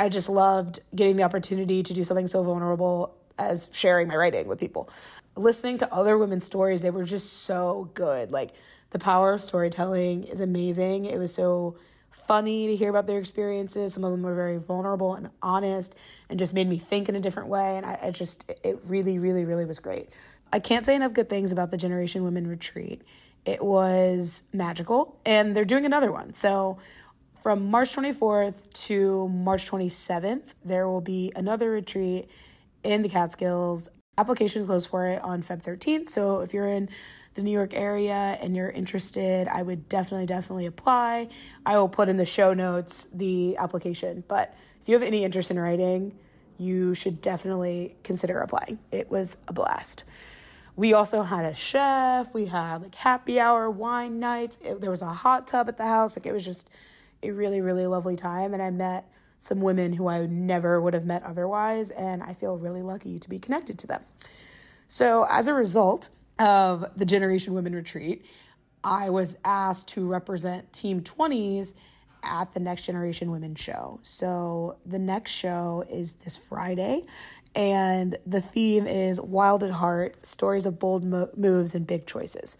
I 0.00 0.08
just 0.08 0.30
loved 0.30 0.80
getting 0.96 1.16
the 1.16 1.24
opportunity 1.24 1.82
to 1.82 1.92
do 1.92 2.04
something 2.04 2.26
so 2.26 2.42
vulnerable 2.42 3.14
as 3.38 3.68
sharing 3.70 4.08
my 4.08 4.16
writing 4.16 4.48
with 4.48 4.58
people. 4.58 4.88
Listening 5.36 5.76
to 5.76 5.94
other 5.94 6.16
women's 6.16 6.44
stories, 6.44 6.80
they 6.80 6.90
were 6.90 7.04
just 7.04 7.42
so 7.42 7.90
good. 7.92 8.32
Like, 8.32 8.52
the 8.92 8.98
power 8.98 9.34
of 9.34 9.42
storytelling 9.42 10.24
is 10.24 10.40
amazing. 10.40 11.04
It 11.04 11.18
was 11.18 11.34
so 11.34 11.76
funny 12.10 12.66
to 12.68 12.76
hear 12.76 12.88
about 12.88 13.06
their 13.06 13.18
experiences. 13.18 13.92
Some 13.92 14.02
of 14.02 14.10
them 14.10 14.22
were 14.22 14.34
very 14.34 14.56
vulnerable 14.56 15.14
and 15.16 15.28
honest 15.42 15.94
and 16.30 16.38
just 16.38 16.54
made 16.54 16.66
me 16.66 16.78
think 16.78 17.10
in 17.10 17.14
a 17.14 17.20
different 17.20 17.50
way. 17.50 17.76
And 17.76 17.84
I, 17.84 17.98
I 18.04 18.10
just, 18.10 18.50
it 18.64 18.80
really, 18.86 19.18
really, 19.18 19.44
really 19.44 19.66
was 19.66 19.80
great. 19.80 20.08
I 20.50 20.60
can't 20.60 20.86
say 20.86 20.96
enough 20.96 21.12
good 21.12 21.28
things 21.28 21.52
about 21.52 21.70
the 21.70 21.76
Generation 21.76 22.24
Women 22.24 22.46
Retreat. 22.46 23.02
It 23.44 23.62
was 23.62 24.44
magical, 24.52 25.18
and 25.26 25.54
they're 25.54 25.64
doing 25.66 25.84
another 25.84 26.10
one. 26.10 26.32
So, 26.32 26.78
from 27.42 27.70
March 27.70 27.94
24th 27.96 28.70
to 28.86 29.28
March 29.28 29.70
27th, 29.70 30.54
there 30.64 30.88
will 30.88 31.00
be 31.00 31.32
another 31.34 31.70
retreat 31.70 32.28
in 32.82 33.02
the 33.02 33.08
Catskills. 33.08 33.88
Applications 34.18 34.66
close 34.66 34.86
for 34.86 35.06
it 35.06 35.22
on 35.22 35.42
Feb 35.42 35.62
13th. 35.62 36.10
So, 36.10 36.40
if 36.40 36.52
you're 36.52 36.68
in 36.68 36.90
the 37.34 37.42
New 37.42 37.52
York 37.52 37.72
area 37.72 38.38
and 38.42 38.54
you're 38.54 38.68
interested, 38.68 39.48
I 39.48 39.62
would 39.62 39.88
definitely, 39.88 40.26
definitely 40.26 40.66
apply. 40.66 41.28
I 41.64 41.78
will 41.78 41.88
put 41.88 42.08
in 42.08 42.16
the 42.16 42.26
show 42.26 42.52
notes 42.52 43.08
the 43.12 43.56
application. 43.56 44.24
But 44.28 44.54
if 44.82 44.88
you 44.88 44.94
have 44.94 45.06
any 45.06 45.24
interest 45.24 45.50
in 45.50 45.58
writing, 45.58 46.18
you 46.58 46.94
should 46.94 47.22
definitely 47.22 47.96
consider 48.02 48.38
applying. 48.38 48.78
It 48.92 49.10
was 49.10 49.38
a 49.48 49.52
blast. 49.54 50.04
We 50.76 50.92
also 50.92 51.22
had 51.22 51.44
a 51.44 51.54
chef, 51.54 52.34
we 52.34 52.46
had 52.46 52.82
like 52.82 52.94
happy 52.94 53.40
hour 53.40 53.70
wine 53.70 54.18
nights. 54.18 54.58
It, 54.62 54.80
there 54.80 54.90
was 54.90 55.02
a 55.02 55.06
hot 55.06 55.46
tub 55.46 55.68
at 55.68 55.78
the 55.78 55.84
house. 55.84 56.16
Like 56.16 56.26
it 56.26 56.32
was 56.32 56.44
just 56.44 56.68
a 57.22 57.30
really, 57.30 57.60
really 57.60 57.86
lovely 57.86 58.16
time. 58.16 58.54
And 58.54 58.62
I 58.62 58.70
met 58.70 59.10
some 59.38 59.60
women 59.60 59.92
who 59.92 60.08
I 60.08 60.26
never 60.26 60.80
would 60.80 60.94
have 60.94 61.06
met 61.06 61.22
otherwise. 61.22 61.90
And 61.90 62.22
I 62.22 62.34
feel 62.34 62.58
really 62.58 62.82
lucky 62.82 63.18
to 63.18 63.28
be 63.28 63.38
connected 63.38 63.78
to 63.80 63.86
them. 63.86 64.02
So, 64.86 65.26
as 65.30 65.46
a 65.46 65.54
result, 65.54 66.10
of 66.40 66.86
the 66.96 67.04
Generation 67.04 67.52
Women 67.52 67.74
Retreat, 67.74 68.24
I 68.82 69.10
was 69.10 69.36
asked 69.44 69.88
to 69.88 70.06
represent 70.06 70.72
Team 70.72 71.02
20s 71.02 71.74
at 72.24 72.54
the 72.54 72.60
Next 72.60 72.82
Generation 72.82 73.30
Women 73.30 73.54
show. 73.54 74.00
So 74.02 74.78
the 74.86 74.98
next 74.98 75.32
show 75.32 75.84
is 75.88 76.14
this 76.14 76.38
Friday, 76.38 77.02
and 77.54 78.16
the 78.26 78.40
theme 78.40 78.86
is 78.86 79.20
Wild 79.20 79.64
at 79.64 79.70
Heart 79.70 80.24
Stories 80.24 80.64
of 80.64 80.78
Bold 80.78 81.04
Mo- 81.04 81.30
Moves 81.36 81.74
and 81.74 81.86
Big 81.86 82.06
Choices. 82.06 82.56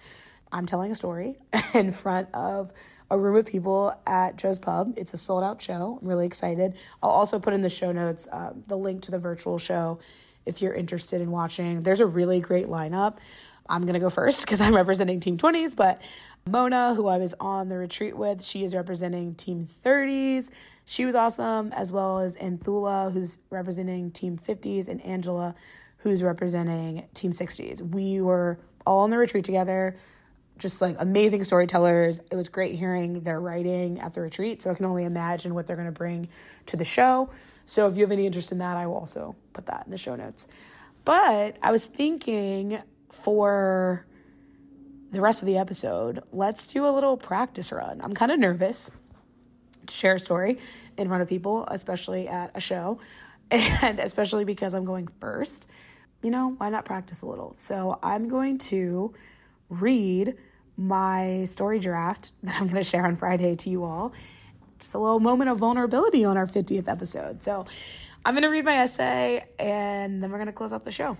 I'm 0.52 0.66
telling 0.66 0.90
a 0.90 0.94
story 0.94 1.38
in 1.74 1.90
front 1.90 2.28
of 2.34 2.72
a 3.10 3.18
room 3.18 3.36
of 3.36 3.46
people 3.46 3.92
at 4.06 4.36
Joe's 4.36 4.58
Pub. 4.58 4.94
It's 4.96 5.12
a 5.12 5.16
sold 5.16 5.42
out 5.42 5.60
show. 5.60 5.98
I'm 6.00 6.08
really 6.08 6.26
excited. 6.26 6.74
I'll 7.02 7.10
also 7.10 7.38
put 7.38 7.54
in 7.54 7.62
the 7.62 7.70
show 7.70 7.92
notes 7.92 8.28
um, 8.32 8.62
the 8.66 8.76
link 8.76 9.02
to 9.02 9.10
the 9.10 9.18
virtual 9.18 9.58
show 9.58 9.98
if 10.46 10.62
you're 10.62 10.74
interested 10.74 11.20
in 11.20 11.30
watching. 11.30 11.82
There's 11.82 12.00
a 12.00 12.06
really 12.06 12.40
great 12.40 12.66
lineup. 12.66 13.16
I'm 13.68 13.82
going 13.82 13.94
to 13.94 14.00
go 14.00 14.10
first 14.10 14.40
because 14.44 14.60
I'm 14.60 14.74
representing 14.74 15.20
Team 15.20 15.38
20s, 15.38 15.74
but 15.74 16.00
Mona, 16.46 16.94
who 16.94 17.06
I 17.06 17.18
was 17.18 17.34
on 17.40 17.68
the 17.68 17.76
retreat 17.76 18.16
with, 18.16 18.42
she 18.44 18.64
is 18.64 18.74
representing 18.74 19.34
Team 19.34 19.68
30s. 19.84 20.50
She 20.84 21.04
was 21.04 21.14
awesome, 21.14 21.72
as 21.72 21.92
well 21.92 22.18
as 22.18 22.36
Anthula, 22.36 23.12
who's 23.12 23.38
representing 23.50 24.10
Team 24.10 24.38
50s, 24.38 24.88
and 24.88 25.00
Angela, 25.04 25.54
who's 25.98 26.22
representing 26.22 27.06
Team 27.14 27.30
60s. 27.30 27.82
We 27.82 28.20
were 28.20 28.58
all 28.86 29.00
on 29.00 29.10
the 29.10 29.18
retreat 29.18 29.44
together, 29.44 29.96
just 30.60 30.80
like 30.80 30.96
amazing 30.98 31.42
storytellers. 31.42 32.20
It 32.30 32.36
was 32.36 32.48
great 32.48 32.76
hearing 32.76 33.20
their 33.20 33.40
writing 33.40 33.98
at 33.98 34.14
the 34.14 34.20
retreat, 34.20 34.62
so 34.62 34.70
I 34.70 34.74
can 34.74 34.84
only 34.84 35.04
imagine 35.04 35.54
what 35.54 35.66
they're 35.66 35.76
going 35.76 35.88
to 35.88 35.92
bring 35.92 36.28
to 36.66 36.76
the 36.76 36.84
show. 36.84 37.30
So 37.66 37.88
if 37.88 37.96
you 37.96 38.02
have 38.02 38.12
any 38.12 38.26
interest 38.26 38.52
in 38.52 38.58
that, 38.58 38.76
I 38.76 38.86
will 38.86 38.96
also 38.96 39.34
put 39.52 39.66
that 39.66 39.86
in 39.86 39.90
the 39.90 39.98
show 39.98 40.14
notes. 40.14 40.46
But 41.04 41.56
I 41.62 41.72
was 41.72 41.86
thinking 41.86 42.80
for 43.10 44.04
the 45.10 45.20
rest 45.20 45.42
of 45.42 45.46
the 45.46 45.58
episode, 45.58 46.22
let's 46.32 46.66
do 46.66 46.86
a 46.86 46.90
little 46.90 47.16
practice 47.16 47.72
run. 47.72 48.00
I'm 48.02 48.14
kind 48.14 48.30
of 48.30 48.38
nervous 48.38 48.90
to 49.86 49.94
share 49.94 50.14
a 50.14 50.20
story 50.20 50.58
in 50.96 51.08
front 51.08 51.22
of 51.22 51.28
people, 51.28 51.64
especially 51.68 52.28
at 52.28 52.50
a 52.54 52.60
show, 52.60 53.00
and 53.50 53.98
especially 53.98 54.44
because 54.44 54.74
I'm 54.74 54.84
going 54.84 55.08
first. 55.20 55.66
You 56.22 56.30
know, 56.30 56.54
why 56.58 56.68
not 56.68 56.84
practice 56.84 57.22
a 57.22 57.26
little? 57.26 57.54
So 57.54 57.98
I'm 58.02 58.28
going 58.28 58.58
to 58.58 59.14
read 59.70 60.36
my 60.80 61.44
story 61.44 61.78
draft 61.78 62.32
that 62.42 62.56
I'm 62.56 62.66
going 62.66 62.82
to 62.82 62.82
share 62.82 63.06
on 63.06 63.14
Friday 63.14 63.54
to 63.54 63.70
you 63.70 63.84
all. 63.84 64.12
Just 64.78 64.94
a 64.94 64.98
little 64.98 65.20
moment 65.20 65.50
of 65.50 65.58
vulnerability 65.58 66.24
on 66.24 66.38
our 66.38 66.46
50th 66.46 66.88
episode. 66.88 67.42
So 67.42 67.66
I'm 68.24 68.34
going 68.34 68.42
to 68.42 68.48
read 68.48 68.64
my 68.64 68.76
essay 68.76 69.44
and 69.58 70.22
then 70.22 70.30
we're 70.30 70.38
going 70.38 70.46
to 70.46 70.54
close 70.54 70.72
out 70.72 70.84
the 70.84 70.90
show. 70.92 71.18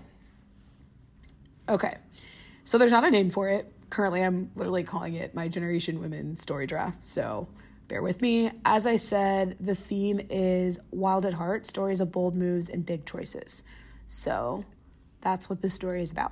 Okay. 1.69 1.95
So 2.63 2.79
there's 2.79 2.91
not 2.91 3.03
a 3.03 3.11
name 3.11 3.29
for 3.29 3.49
it. 3.49 3.71
Currently, 3.91 4.23
I'm 4.23 4.49
literally 4.55 4.83
calling 4.83 5.13
it 5.13 5.35
my 5.35 5.47
Generation 5.47 5.99
Women 5.99 6.37
story 6.37 6.65
draft. 6.65 7.05
So 7.05 7.47
bear 7.87 8.01
with 8.01 8.21
me. 8.21 8.51
As 8.65 8.87
I 8.87 8.95
said, 8.95 9.57
the 9.59 9.75
theme 9.75 10.21
is 10.29 10.79
Wild 10.89 11.25
at 11.25 11.33
Heart 11.33 11.67
stories 11.67 12.01
of 12.01 12.11
bold 12.11 12.35
moves 12.35 12.67
and 12.67 12.85
big 12.85 13.05
choices. 13.05 13.63
So 14.07 14.65
that's 15.19 15.49
what 15.49 15.61
this 15.61 15.73
story 15.73 16.01
is 16.01 16.11
about. 16.11 16.31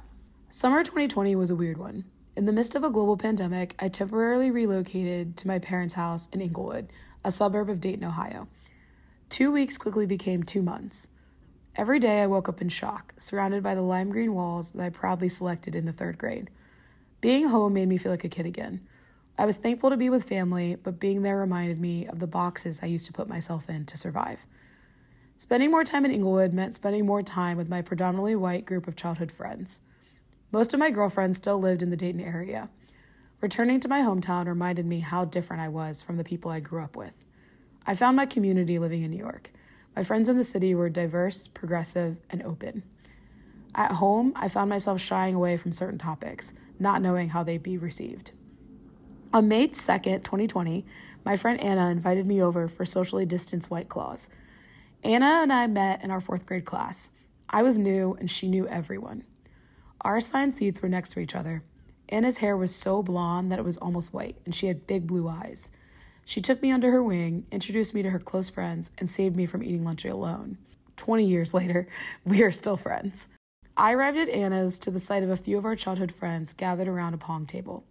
Summer 0.50 0.84
2020 0.84 1.36
was 1.36 1.52
a 1.52 1.56
weird 1.56 1.78
one. 1.78 2.06
In 2.36 2.46
the 2.46 2.54
midst 2.54 2.76
of 2.76 2.84
a 2.84 2.90
global 2.90 3.18
pandemic, 3.18 3.76
I 3.80 3.90
temporarily 3.90 4.52
relocated 4.52 5.36
to 5.38 5.48
my 5.48 5.60
parents' 5.60 5.96
house 5.96 6.30
in 6.32 6.42
Englewood, 6.42 6.88
a 7.24 7.32
suburb 7.32 7.70
of 7.70 7.82
Dayton, 7.82 8.06
Ohio. 8.06 8.48
Two 9.30 9.52
weeks 9.52 9.78
quickly 9.78 10.06
became 10.06 10.44
two 10.44 10.62
months. 10.62 11.10
Every 11.76 12.00
day 12.00 12.22
I 12.22 12.28
woke 12.28 12.48
up 12.48 12.62
in 12.62 12.70
shock, 12.70 13.14
surrounded 13.18 13.64
by 13.64 13.76
the 13.76 13.82
lime 13.82 14.10
green 14.10 14.34
walls 14.34 14.72
that 14.72 14.84
I 14.84 14.90
proudly 14.90 15.28
selected 15.28 15.76
in 15.76 15.86
the 15.86 15.92
third 15.92 16.18
grade. 16.18 16.50
Being 17.20 17.48
home 17.48 17.74
made 17.74 17.90
me 17.90 17.98
feel 17.98 18.12
like 18.12 18.24
a 18.24 18.30
kid 18.30 18.46
again. 18.46 18.82
I 19.38 19.46
was 19.46 19.58
thankful 19.58 19.90
to 19.90 19.98
be 19.98 20.10
with 20.10 20.24
family, 20.24 20.76
but 20.76 21.00
being 21.00 21.24
there 21.24 21.38
reminded 21.38 21.80
me 21.80 22.08
of 22.08 22.20
the 22.20 22.28
boxes 22.28 22.82
I 22.82 22.88
used 22.88 23.06
to 23.08 23.14
put 23.14 23.28
myself 23.28 23.70
in 23.70 23.86
to 23.86 23.98
survive. 23.98 24.46
Spending 25.38 25.72
more 25.72 25.84
time 25.84 26.06
in 26.06 26.12
Englewood 26.12 26.54
meant 26.54 26.76
spending 26.76 27.06
more 27.06 27.24
time 27.24 27.58
with 27.58 27.70
my 27.70 27.82
predominantly 27.82 28.36
white 28.36 28.66
group 28.66 28.88
of 28.88 28.96
childhood 28.96 29.32
friends. 29.32 29.82
Most 30.52 30.74
of 30.74 30.80
my 30.80 30.90
girlfriends 30.90 31.38
still 31.38 31.60
lived 31.60 31.84
in 31.84 31.92
the 31.92 31.98
Dayton 31.98 32.22
area. 32.22 32.70
Returning 33.40 33.80
to 33.82 33.88
my 33.88 34.02
hometown 34.02 34.48
reminded 34.48 34.86
me 34.86 35.02
how 35.02 35.24
different 35.24 35.62
I 35.62 35.68
was 35.68 36.02
from 36.02 36.18
the 36.18 36.24
people 36.24 36.50
I 36.50 36.60
grew 36.60 36.82
up 36.82 36.96
with. 36.96 37.14
I 37.86 37.94
found 37.94 38.18
my 38.18 38.26
community 38.26 38.80
living 38.80 39.04
in 39.04 39.12
New 39.12 39.18
York. 39.18 39.52
My 39.96 40.04
friends 40.04 40.28
in 40.28 40.38
the 40.38 40.44
city 40.44 40.74
were 40.74 40.90
diverse, 40.90 41.48
progressive, 41.48 42.18
and 42.32 42.42
open. 42.42 42.84
At 43.76 43.94
home, 43.94 44.34
I 44.36 44.50
found 44.50 44.72
myself 44.72 45.00
shying 45.00 45.36
away 45.36 45.56
from 45.56 45.72
certain 45.72 46.00
topics, 46.00 46.56
not 46.80 47.02
knowing 47.02 47.30
how 47.30 47.44
they'd 47.44 47.62
be 47.62 47.78
received. 47.78 48.32
On 49.32 49.48
May 49.48 49.68
2nd, 49.68 50.24
2020, 50.24 50.84
my 51.24 51.38
friend 51.38 51.62
Anna 51.62 51.92
invited 51.92 52.26
me 52.26 52.42
over 52.42 52.68
for 52.68 52.86
socially 52.86 53.28
distanced 53.28 53.70
White 53.70 53.88
Claws. 53.88 54.30
Anna 55.04 55.42
and 55.44 55.54
I 55.54 55.68
met 55.68 56.04
in 56.04 56.10
our 56.10 56.20
fourth 56.20 56.48
grade 56.48 56.66
class. 56.66 57.12
I 57.48 57.62
was 57.62 57.78
new, 57.78 58.18
and 58.20 58.32
she 58.32 58.48
knew 58.48 58.68
everyone. 58.68 59.26
Our 60.02 60.18
assigned 60.18 60.56
seats 60.56 60.82
were 60.82 60.90
next 60.90 61.12
to 61.12 61.20
each 61.20 61.36
other. 61.36 61.64
Anna's 62.08 62.40
hair 62.40 62.56
was 62.56 62.74
so 62.74 63.04
blonde 63.04 63.52
that 63.52 63.60
it 63.60 63.66
was 63.66 63.78
almost 63.78 64.14
white, 64.14 64.38
and 64.46 64.56
she 64.56 64.68
had 64.68 64.88
big 64.88 65.06
blue 65.06 65.28
eyes. 65.28 65.72
She 66.26 66.42
took 66.42 66.62
me 66.62 66.72
under 66.72 66.92
her 66.92 67.04
wing, 67.04 67.46
introduced 67.52 67.94
me 67.94 68.02
to 68.04 68.10
her 68.12 68.20
close 68.20 68.50
friends, 68.50 68.92
and 68.98 69.10
saved 69.10 69.36
me 69.36 69.46
from 69.46 69.64
eating 69.64 69.84
lunch 69.84 70.06
alone. 70.06 70.58
20 70.96 71.26
years 71.26 71.54
later, 71.54 71.88
we 72.26 72.44
are 72.44 72.52
still 72.52 72.78
friends. 72.78 73.28
I 73.76 73.94
arrived 73.94 74.18
at 74.18 74.30
Anna's 74.30 74.80
to 74.80 74.92
the 74.92 75.00
sight 75.00 75.24
of 75.24 75.30
a 75.30 75.38
few 75.38 75.58
of 75.58 75.66
our 75.66 75.76
childhood 75.76 76.12
friends 76.12 76.54
gathered 76.54 76.88
around 76.88 77.14
a 77.14 77.18
pong 77.18 77.46
table. 77.46 77.84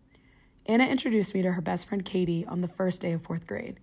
Anna 0.67 0.85
introduced 0.85 1.35
me 1.35 1.43
to 1.43 1.53
her 1.53 1.63
best 1.63 1.89
friend 1.89 2.05
Katie 2.05 2.45
on 2.47 2.61
the 2.61 2.69
first 2.69 3.01
day 3.01 3.13
of 3.13 3.23
fourth 3.23 3.47
grade. 3.47 3.81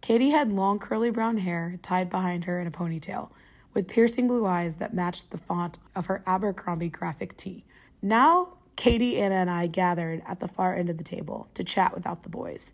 Katie 0.00 0.30
had 0.30 0.52
long 0.52 0.78
curly 0.78 1.10
brown 1.10 1.38
hair 1.38 1.78
tied 1.82 2.08
behind 2.08 2.44
her 2.44 2.60
in 2.60 2.66
a 2.66 2.70
ponytail, 2.70 3.30
with 3.72 3.88
piercing 3.88 4.28
blue 4.28 4.46
eyes 4.46 4.76
that 4.76 4.94
matched 4.94 5.30
the 5.30 5.38
font 5.38 5.78
of 5.94 6.06
her 6.06 6.22
Abercrombie 6.26 6.88
graphic 6.88 7.36
tee. 7.36 7.64
Now, 8.02 8.58
Katie, 8.76 9.18
Anna, 9.18 9.36
and 9.36 9.50
I 9.50 9.66
gathered 9.66 10.22
at 10.26 10.40
the 10.40 10.48
far 10.48 10.74
end 10.74 10.88
of 10.88 10.98
the 10.98 11.04
table 11.04 11.48
to 11.54 11.62
chat 11.62 11.94
without 11.94 12.22
the 12.22 12.28
boys. 12.28 12.72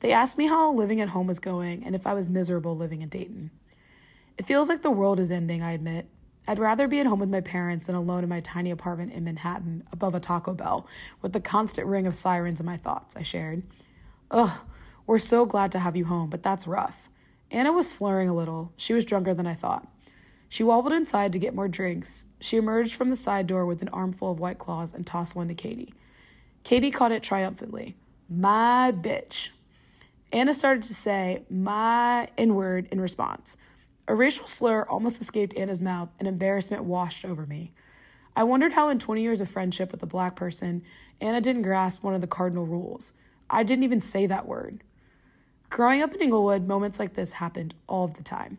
They 0.00 0.12
asked 0.12 0.36
me 0.36 0.48
how 0.48 0.72
living 0.72 1.00
at 1.00 1.10
home 1.10 1.26
was 1.26 1.38
going 1.38 1.84
and 1.84 1.94
if 1.94 2.06
I 2.06 2.14
was 2.14 2.28
miserable 2.28 2.76
living 2.76 3.02
in 3.02 3.08
Dayton. 3.08 3.50
It 4.36 4.46
feels 4.46 4.68
like 4.68 4.82
the 4.82 4.90
world 4.90 5.18
is 5.18 5.30
ending, 5.30 5.62
I 5.62 5.72
admit. 5.72 6.08
I'd 6.48 6.58
rather 6.58 6.86
be 6.86 7.00
at 7.00 7.06
home 7.06 7.18
with 7.18 7.30
my 7.30 7.40
parents 7.40 7.86
than 7.86 7.96
alone 7.96 8.22
in 8.22 8.28
my 8.28 8.40
tiny 8.40 8.70
apartment 8.70 9.12
in 9.12 9.24
Manhattan 9.24 9.82
above 9.90 10.14
a 10.14 10.20
Taco 10.20 10.52
Bell 10.52 10.86
with 11.22 11.32
the 11.32 11.40
constant 11.40 11.86
ring 11.86 12.06
of 12.06 12.14
sirens 12.14 12.60
in 12.60 12.66
my 12.66 12.76
thoughts, 12.76 13.16
I 13.16 13.22
shared. 13.22 13.62
Ugh, 14.30 14.60
we're 15.06 15.18
so 15.18 15.46
glad 15.46 15.72
to 15.72 15.78
have 15.78 15.96
you 15.96 16.04
home, 16.04 16.30
but 16.30 16.42
that's 16.42 16.66
rough. 16.66 17.08
Anna 17.50 17.72
was 17.72 17.90
slurring 17.90 18.28
a 18.28 18.34
little. 18.34 18.72
She 18.76 18.92
was 18.92 19.04
drunker 19.04 19.34
than 19.34 19.46
I 19.46 19.54
thought. 19.54 19.88
She 20.48 20.62
wobbled 20.62 20.92
inside 20.92 21.32
to 21.32 21.38
get 21.38 21.54
more 21.54 21.68
drinks. 21.68 22.26
She 22.40 22.56
emerged 22.56 22.94
from 22.94 23.10
the 23.10 23.16
side 23.16 23.46
door 23.46 23.66
with 23.66 23.82
an 23.82 23.88
armful 23.88 24.30
of 24.30 24.38
white 24.38 24.58
claws 24.58 24.94
and 24.94 25.06
tossed 25.06 25.34
one 25.36 25.48
to 25.48 25.54
Katie. 25.54 25.94
Katie 26.64 26.90
caught 26.90 27.12
it 27.12 27.22
triumphantly. 27.22 27.96
My 28.28 28.92
bitch. 28.92 29.50
Anna 30.32 30.52
started 30.52 30.82
to 30.84 30.94
say 30.94 31.44
my 31.48 32.28
N 32.36 32.54
word 32.54 32.88
in 32.90 33.00
response. 33.00 33.56
A 34.08 34.14
racial 34.14 34.46
slur 34.46 34.82
almost 34.82 35.20
escaped 35.20 35.56
Anna's 35.56 35.82
mouth, 35.82 36.10
and 36.18 36.28
embarrassment 36.28 36.84
washed 36.84 37.24
over 37.24 37.44
me. 37.44 37.72
I 38.36 38.44
wondered 38.44 38.72
how, 38.72 38.88
in 38.88 38.98
20 38.98 39.22
years 39.22 39.40
of 39.40 39.48
friendship 39.48 39.90
with 39.90 40.02
a 40.02 40.06
black 40.06 40.36
person, 40.36 40.82
Anna 41.20 41.40
didn't 41.40 41.62
grasp 41.62 42.02
one 42.02 42.14
of 42.14 42.20
the 42.20 42.26
cardinal 42.26 42.66
rules. 42.66 43.14
I 43.48 43.62
didn't 43.62 43.84
even 43.84 44.00
say 44.00 44.26
that 44.26 44.46
word. 44.46 44.82
Growing 45.70 46.02
up 46.02 46.14
in 46.14 46.22
Englewood, 46.22 46.66
moments 46.66 46.98
like 46.98 47.14
this 47.14 47.32
happened 47.32 47.74
all 47.88 48.06
the 48.06 48.22
time. 48.22 48.58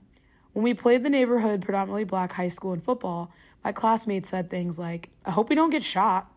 When 0.58 0.64
we 0.64 0.74
played 0.74 1.04
the 1.04 1.10
neighborhood 1.12 1.62
predominantly 1.62 2.04
black 2.04 2.32
high 2.32 2.48
school 2.48 2.74
in 2.74 2.80
football, 2.80 3.32
my 3.64 3.72
classmates 3.72 4.30
said 4.30 4.50
things 4.50 4.80
like, 4.80 5.12
I 5.24 5.30
hope 5.30 5.50
we 5.50 5.56
don't 5.56 5.70
get 5.70 5.84
shot. 5.84 6.36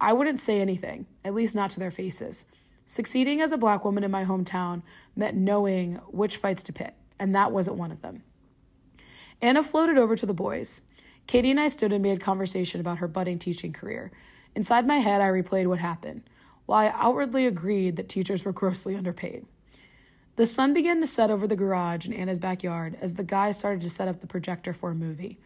I 0.00 0.14
wouldn't 0.14 0.40
say 0.40 0.58
anything, 0.58 1.04
at 1.22 1.34
least 1.34 1.54
not 1.54 1.68
to 1.72 1.78
their 1.78 1.90
faces. 1.90 2.46
Succeeding 2.86 3.42
as 3.42 3.52
a 3.52 3.58
black 3.58 3.84
woman 3.84 4.04
in 4.04 4.10
my 4.10 4.24
hometown 4.24 4.80
meant 5.14 5.36
knowing 5.36 5.96
which 6.08 6.38
fights 6.38 6.62
to 6.62 6.72
pick, 6.72 6.94
and 7.18 7.34
that 7.34 7.52
wasn't 7.52 7.76
one 7.76 7.92
of 7.92 8.00
them. 8.00 8.22
Anna 9.42 9.62
floated 9.62 9.98
over 9.98 10.16
to 10.16 10.24
the 10.24 10.32
boys. 10.32 10.80
Katie 11.26 11.50
and 11.50 11.60
I 11.60 11.68
stood 11.68 11.92
and 11.92 12.02
made 12.02 12.22
conversation 12.22 12.80
about 12.80 13.00
her 13.00 13.06
budding 13.06 13.38
teaching 13.38 13.74
career. 13.74 14.12
Inside 14.54 14.86
my 14.86 14.96
head, 14.96 15.20
I 15.20 15.26
replayed 15.26 15.66
what 15.66 15.78
happened, 15.78 16.22
while 16.64 16.78
I 16.78 16.92
outwardly 16.94 17.46
agreed 17.46 17.96
that 17.96 18.08
teachers 18.08 18.46
were 18.46 18.52
grossly 18.52 18.96
underpaid. 18.96 19.44
The 20.36 20.46
sun 20.46 20.72
began 20.72 21.00
to 21.00 21.06
set 21.06 21.30
over 21.30 21.46
the 21.46 21.56
garage 21.56 22.06
in 22.06 22.12
Anna's 22.14 22.38
backyard 22.38 22.96
as 23.00 23.14
the 23.14 23.24
guys 23.24 23.58
started 23.58 23.82
to 23.82 23.90
set 23.90 24.08
up 24.08 24.20
the 24.20 24.26
projector 24.26 24.72
for 24.72 24.90
a 24.90 24.94
movie. 24.94 25.38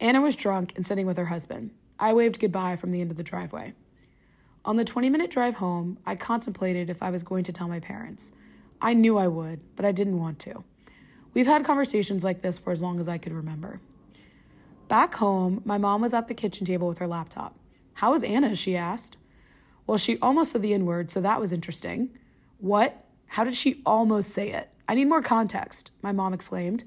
Anna 0.00 0.22
was 0.22 0.36
drunk 0.36 0.72
and 0.74 0.86
sitting 0.86 1.06
with 1.06 1.18
her 1.18 1.26
husband. 1.26 1.70
I 1.98 2.14
waved 2.14 2.40
goodbye 2.40 2.76
from 2.76 2.92
the 2.92 3.00
end 3.00 3.10
of 3.10 3.18
the 3.18 3.22
driveway. 3.22 3.74
On 4.64 4.76
the 4.76 4.84
20 4.84 5.10
minute 5.10 5.30
drive 5.30 5.56
home, 5.56 5.98
I 6.06 6.16
contemplated 6.16 6.88
if 6.88 7.02
I 7.02 7.10
was 7.10 7.22
going 7.22 7.44
to 7.44 7.52
tell 7.52 7.68
my 7.68 7.78
parents. 7.78 8.32
I 8.80 8.94
knew 8.94 9.18
I 9.18 9.28
would, 9.28 9.60
but 9.76 9.84
I 9.84 9.92
didn't 9.92 10.18
want 10.18 10.38
to. 10.40 10.64
We've 11.34 11.46
had 11.46 11.64
conversations 11.64 12.24
like 12.24 12.42
this 12.42 12.58
for 12.58 12.72
as 12.72 12.82
long 12.82 13.00
as 13.00 13.08
I 13.08 13.18
could 13.18 13.32
remember. 13.32 13.80
Back 14.88 15.14
home, 15.16 15.62
my 15.64 15.78
mom 15.78 16.00
was 16.00 16.14
at 16.14 16.28
the 16.28 16.34
kitchen 16.34 16.66
table 16.66 16.88
with 16.88 16.98
her 16.98 17.06
laptop. 17.06 17.54
How 17.94 18.14
is 18.14 18.22
Anna? 18.22 18.56
she 18.56 18.76
asked. 18.76 19.16
Well, 19.86 19.98
she 19.98 20.18
almost 20.20 20.52
said 20.52 20.62
the 20.62 20.74
N 20.74 20.86
word, 20.86 21.10
so 21.10 21.20
that 21.20 21.40
was 21.40 21.52
interesting. 21.52 22.10
What? 22.58 23.04
How 23.32 23.44
did 23.44 23.54
she 23.54 23.80
almost 23.86 24.28
say 24.28 24.52
it? 24.52 24.68
I 24.86 24.94
need 24.94 25.06
more 25.06 25.22
context, 25.22 25.90
my 26.02 26.12
mom 26.12 26.34
exclaimed. 26.34 26.84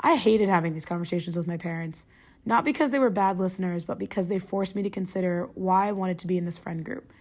I 0.00 0.16
hated 0.16 0.48
having 0.48 0.74
these 0.74 0.84
conversations 0.84 1.36
with 1.36 1.46
my 1.46 1.56
parents. 1.56 2.06
Not 2.44 2.64
because 2.64 2.90
they 2.90 2.98
were 2.98 3.08
bad 3.08 3.38
listeners, 3.38 3.84
but 3.84 3.96
because 3.96 4.26
they 4.26 4.40
forced 4.40 4.74
me 4.74 4.82
to 4.82 4.90
consider 4.90 5.48
why 5.54 5.86
I 5.86 5.92
wanted 5.92 6.18
to 6.18 6.26
be 6.26 6.36
in 6.36 6.44
this 6.44 6.58
friend 6.58 6.84
group. 6.84 7.12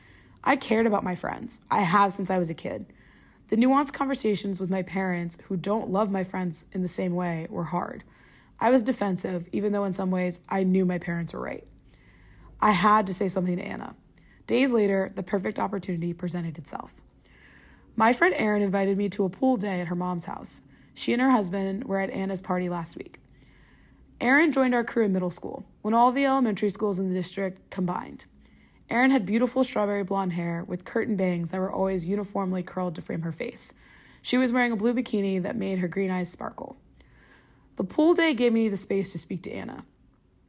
I 0.44 0.56
cared 0.56 0.88
about 0.88 1.04
my 1.04 1.14
friends. 1.14 1.62
I 1.70 1.82
have 1.82 2.12
since 2.12 2.32
I 2.32 2.40
was 2.40 2.50
a 2.50 2.56
kid. 2.56 2.88
The 3.50 3.56
nuanced 3.56 3.94
conversations 3.94 4.60
with 4.60 4.72
my 4.72 4.82
parents, 4.82 5.38
who 5.44 5.56
don't 5.56 5.92
love 5.92 6.10
my 6.10 6.24
friends 6.24 6.66
in 6.72 6.82
the 6.82 6.88
same 6.88 7.14
way, 7.14 7.46
were 7.52 7.66
hard. 7.66 8.04
I 8.60 8.72
was 8.72 8.82
defensive, 8.82 9.48
even 9.52 9.74
though 9.74 9.86
in 9.86 9.94
some 9.94 10.10
ways 10.10 10.40
I 10.50 10.64
knew 10.64 10.88
my 10.88 10.98
parents 10.98 11.34
were 11.34 11.42
right. 11.42 11.68
I 12.60 12.72
had 12.72 13.06
to 13.06 13.14
say 13.14 13.28
something 13.28 13.58
to 13.58 13.64
Anna. 13.64 13.96
Days 14.48 14.74
later, 14.74 15.12
the 15.14 15.22
perfect 15.22 15.60
opportunity 15.60 16.14
presented 16.14 16.58
itself. 16.58 16.96
My 18.00 18.14
friend 18.14 18.34
Erin 18.38 18.62
invited 18.62 18.98
me 18.98 19.10
to 19.10 19.26
a 19.26 19.30
pool 19.30 19.58
day 19.58 19.82
at 19.82 19.88
her 19.88 19.96
mom's 19.96 20.24
house. 20.24 20.62
She 20.94 21.12
and 21.12 21.22
her 21.22 21.32
husband 21.32 21.84
were 21.84 22.00
at 22.00 22.10
Anna's 22.12 22.40
party 22.40 22.70
last 22.70 22.96
week. 22.96 23.20
Erin 24.22 24.54
joined 24.54 24.74
our 24.74 24.86
crew 24.86 25.04
in 25.04 25.12
middle 25.12 25.30
school, 25.30 25.66
when 25.82 25.94
all 25.94 26.14
the 26.14 26.24
elementary 26.24 26.70
schools 26.70 26.98
in 26.98 27.10
the 27.10 27.14
district 27.14 27.70
combined. 27.70 28.24
Erin 28.90 29.12
had 29.12 29.26
beautiful 29.26 29.66
strawberry 29.66 30.06
blonde 30.06 30.32
hair 30.32 30.64
with 30.66 30.86
curtain 30.86 31.18
bangs 31.18 31.52
that 31.52 31.60
were 31.60 31.74
always 31.74 32.08
uniformly 32.08 32.64
curled 32.64 32.96
to 32.96 33.02
frame 33.02 33.24
her 33.24 33.34
face. 33.34 33.74
She 34.22 34.38
was 34.38 34.54
wearing 34.54 34.72
a 34.72 34.78
blue 34.78 34.94
bikini 34.94 35.44
that 35.44 35.58
made 35.58 35.80
her 35.80 35.90
green 35.90 36.10
eyes 36.10 36.32
sparkle. 36.32 36.78
The 37.76 37.84
pool 37.84 38.14
day 38.14 38.34
gave 38.34 38.54
me 38.54 38.70
the 38.70 38.78
space 38.78 39.12
to 39.12 39.20
speak 39.20 39.44
to 39.44 39.52
Anna. 39.52 39.84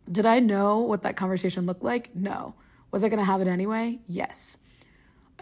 Did 0.08 0.24
I 0.24 0.38
know 0.38 0.78
what 0.78 1.02
that 1.02 1.16
conversation 1.16 1.66
looked 1.66 1.82
like? 1.82 2.14
No. 2.14 2.54
Was 2.92 3.02
I 3.02 3.08
going 3.08 3.18
to 3.18 3.24
have 3.24 3.40
it 3.40 3.48
anyway? 3.48 3.98
Yes. 4.06 4.58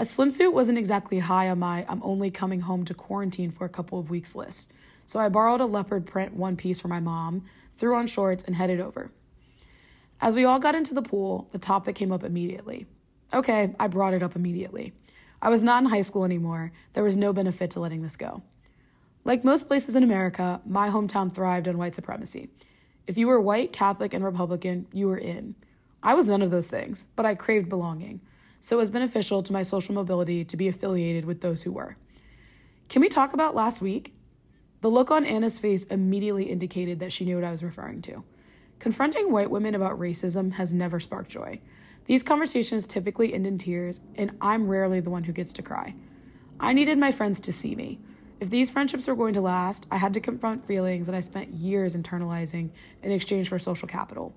A 0.01 0.03
swimsuit 0.03 0.53
wasn't 0.53 0.79
exactly 0.79 1.19
high 1.19 1.49
on 1.49 1.59
my 1.59 1.85
I'm 1.89 2.01
only 2.05 2.31
coming 2.31 2.61
home 2.61 2.85
to 2.85 2.95
quarantine 2.95 3.51
for 3.51 3.65
a 3.65 3.69
couple 3.69 3.99
of 3.99 4.11
weeks 4.11 4.37
list, 4.37 4.71
so 5.05 5.19
I 5.19 5.29
borrowed 5.29 5.61
a 5.61 5.67
leopard 5.67 6.07
print 6.07 6.35
one 6.35 6.57
piece 6.57 6.79
for 6.79 6.87
my 6.87 7.01
mom, 7.01 7.45
threw 7.77 7.97
on 7.97 8.07
shorts, 8.07 8.45
and 8.45 8.55
headed 8.55 8.79
over. 8.79 9.11
As 10.21 10.37
we 10.37 10.45
all 10.45 10.61
got 10.61 10.77
into 10.77 10.95
the 10.95 11.03
pool, 11.03 11.49
the 11.51 11.59
topic 11.59 11.97
came 11.97 12.13
up 12.13 12.23
immediately. 12.23 12.87
Okay, 13.35 13.75
I 13.81 13.89
brought 13.89 14.15
it 14.15 14.23
up 14.23 14.37
immediately. 14.37 14.93
I 15.43 15.49
was 15.49 15.65
not 15.65 15.83
in 15.83 15.91
high 15.91 16.03
school 16.03 16.25
anymore. 16.25 16.71
There 16.93 17.03
was 17.03 17.17
no 17.17 17.33
benefit 17.33 17.73
to 17.73 17.81
letting 17.81 18.03
this 18.03 18.17
go. 18.17 18.43
Like 19.25 19.43
most 19.43 19.67
places 19.67 19.97
in 19.97 20.05
America, 20.05 20.61
my 20.65 20.91
hometown 20.91 21.35
thrived 21.35 21.67
on 21.67 21.77
white 21.77 21.97
supremacy. 21.97 22.51
If 23.09 23.19
you 23.19 23.27
were 23.27 23.41
white, 23.41 23.73
Catholic, 23.73 24.15
and 24.15 24.25
Republican, 24.25 24.87
you 24.93 25.09
were 25.09 25.19
in. 25.19 25.57
I 26.05 26.15
was 26.15 26.29
none 26.29 26.43
of 26.43 26.53
those 26.53 26.69
things, 26.69 27.09
but 27.17 27.27
I 27.27 27.35
craved 27.35 27.69
belonging, 27.69 28.21
so 28.61 28.77
it 28.77 28.81
was 28.81 28.91
beneficial 28.91 29.43
to 29.43 29.53
my 29.53 29.63
social 29.63 29.95
mobility 29.95 30.45
to 30.45 30.57
be 30.57 30.69
affiliated 30.69 31.25
with 31.25 31.41
those 31.41 31.63
who 31.63 31.73
were. 31.73 31.97
Can 32.89 33.01
we 33.01 33.09
talk 33.09 33.33
about 33.33 33.55
last 33.55 33.83
week? 33.83 34.15
The 34.81 34.91
look 34.91 35.11
on 35.11 35.25
Anna's 35.25 35.59
face 35.59 35.85
immediately 35.85 36.45
indicated 36.45 37.01
that 37.01 37.13
she 37.13 37.25
knew 37.25 37.35
what 37.35 37.45
I 37.45 37.51
was 37.51 37.65
referring 37.65 38.01
to. 38.03 38.23
Confronting 38.79 39.33
white 39.33 39.51
women 39.51 39.75
about 39.75 39.99
racism 39.99 40.53
has 40.53 40.73
never 40.73 41.01
sparked 41.01 41.31
joy. 41.31 41.61
These 42.07 42.23
conversations 42.23 42.87
typically 42.87 43.35
end 43.35 43.47
in 43.47 43.59
tears, 43.59 44.01
and 44.15 44.37
I'm 44.41 44.69
rarely 44.69 45.01
the 45.01 45.11
one 45.11 45.25
who 45.25 45.33
gets 45.33 45.53
to 45.55 45.63
cry. 45.63 45.95
I 46.61 46.73
needed 46.73 46.97
my 46.97 47.13
friends 47.13 47.41
to 47.41 47.53
see 47.53 47.75
me. 47.75 48.01
If 48.41 48.51
these 48.51 48.71
friendships 48.71 49.09
were 49.09 49.17
going 49.17 49.35
to 49.35 49.41
last, 49.41 49.87
I 49.91 49.97
had 49.97 50.15
to 50.15 50.21
confront 50.21 50.65
feelings 50.65 51.07
that 51.07 51.15
I 51.15 51.21
spent 51.21 51.55
years 51.55 51.97
internalizing 51.97 52.71
in 53.03 53.11
exchange 53.11 53.49
for 53.49 53.59
social 53.59 53.89
capital. 53.89 54.33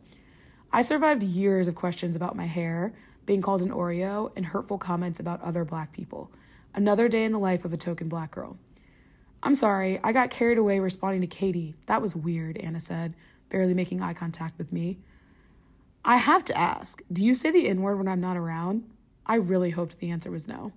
I 0.74 0.82
survived 0.82 1.24
years 1.24 1.68
of 1.68 1.76
questions 1.76 2.16
about 2.16 2.36
my 2.36 2.46
hair, 2.46 2.94
being 3.32 3.42
called 3.42 3.62
an 3.62 3.72
Oreo, 3.72 4.30
and 4.36 4.48
hurtful 4.48 4.78
comments 4.78 5.18
about 5.18 5.42
other 5.42 5.64
black 5.64 5.94
people. 5.94 6.30
Another 6.76 7.08
day 7.08 7.24
in 7.24 7.32
the 7.32 7.40
life 7.40 7.64
of 7.64 7.72
a 7.72 7.78
token 7.78 8.10
black 8.10 8.32
girl. 8.32 8.58
I'm 9.42 9.56
sorry, 9.56 10.02
I 10.04 10.12
got 10.12 10.30
carried 10.30 10.58
away 10.58 10.82
responding 10.82 11.22
to 11.22 11.28
Katie. 11.28 11.76
That 11.86 12.02
was 12.02 12.14
weird, 12.14 12.58
Anna 12.58 12.82
said, 12.82 13.14
barely 13.50 13.74
making 13.74 14.02
eye 14.02 14.14
contact 14.14 14.58
with 14.58 14.74
me. 14.74 14.98
I 16.04 16.18
have 16.18 16.44
to 16.44 16.58
ask, 16.58 17.02
do 17.10 17.24
you 17.24 17.34
say 17.34 17.52
the 17.52 17.70
N 17.70 17.82
word 17.82 18.00
when 18.00 18.10
I'm 18.10 18.20
not 18.20 18.36
around? 18.36 18.84
I 19.26 19.36
really 19.36 19.70
hoped 19.70 20.00
the 20.00 20.12
answer 20.12 20.30
was 20.30 20.50
no. 20.50 20.74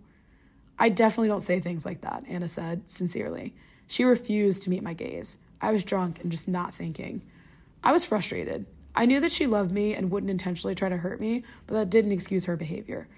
I 0.79 0.91
definitely 0.91 1.31
don't 1.31 1.41
say 1.41 1.59
things 1.59 1.85
like 1.85 2.03
that, 2.03 2.23
Anna 2.29 2.47
said, 2.47 2.89
sincerely. 2.89 3.53
She 3.89 4.05
refused 4.05 4.63
to 4.63 4.71
meet 4.71 4.85
my 4.85 4.95
gaze. 4.95 5.39
I 5.61 5.73
was 5.73 5.83
drunk 5.83 6.21
and 6.21 6.31
just 6.31 6.47
not 6.47 6.73
thinking. 6.73 7.23
I 7.83 7.91
was 7.91 8.05
frustrated. 8.05 8.67
I 8.95 9.07
knew 9.07 9.21
that 9.21 9.33
she 9.33 9.47
loved 9.47 9.73
me 9.73 9.95
and 9.95 10.11
wouldn't 10.11 10.31
intentionally 10.31 10.75
try 10.75 10.89
to 10.89 10.99
hurt 10.99 11.21
me, 11.21 11.43
but 11.67 11.75
that 11.75 11.91
didn't 11.91 12.13
excuse 12.13 12.45
her 12.45 12.57
behavior. 12.57 13.09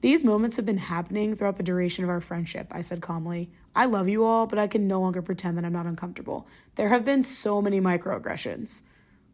These 0.00 0.22
moments 0.22 0.56
have 0.56 0.66
been 0.66 0.78
happening 0.78 1.34
throughout 1.34 1.56
the 1.56 1.62
duration 1.62 2.04
of 2.04 2.10
our 2.10 2.20
friendship, 2.20 2.68
I 2.70 2.82
said 2.82 3.00
calmly. 3.00 3.50
I 3.74 3.86
love 3.86 4.08
you 4.08 4.24
all, 4.24 4.46
but 4.46 4.58
I 4.58 4.68
can 4.68 4.86
no 4.86 5.00
longer 5.00 5.22
pretend 5.22 5.58
that 5.58 5.64
I'm 5.64 5.72
not 5.72 5.86
uncomfortable. 5.86 6.46
There 6.76 6.88
have 6.88 7.04
been 7.04 7.22
so 7.22 7.60
many 7.60 7.80
microaggressions. 7.80 8.82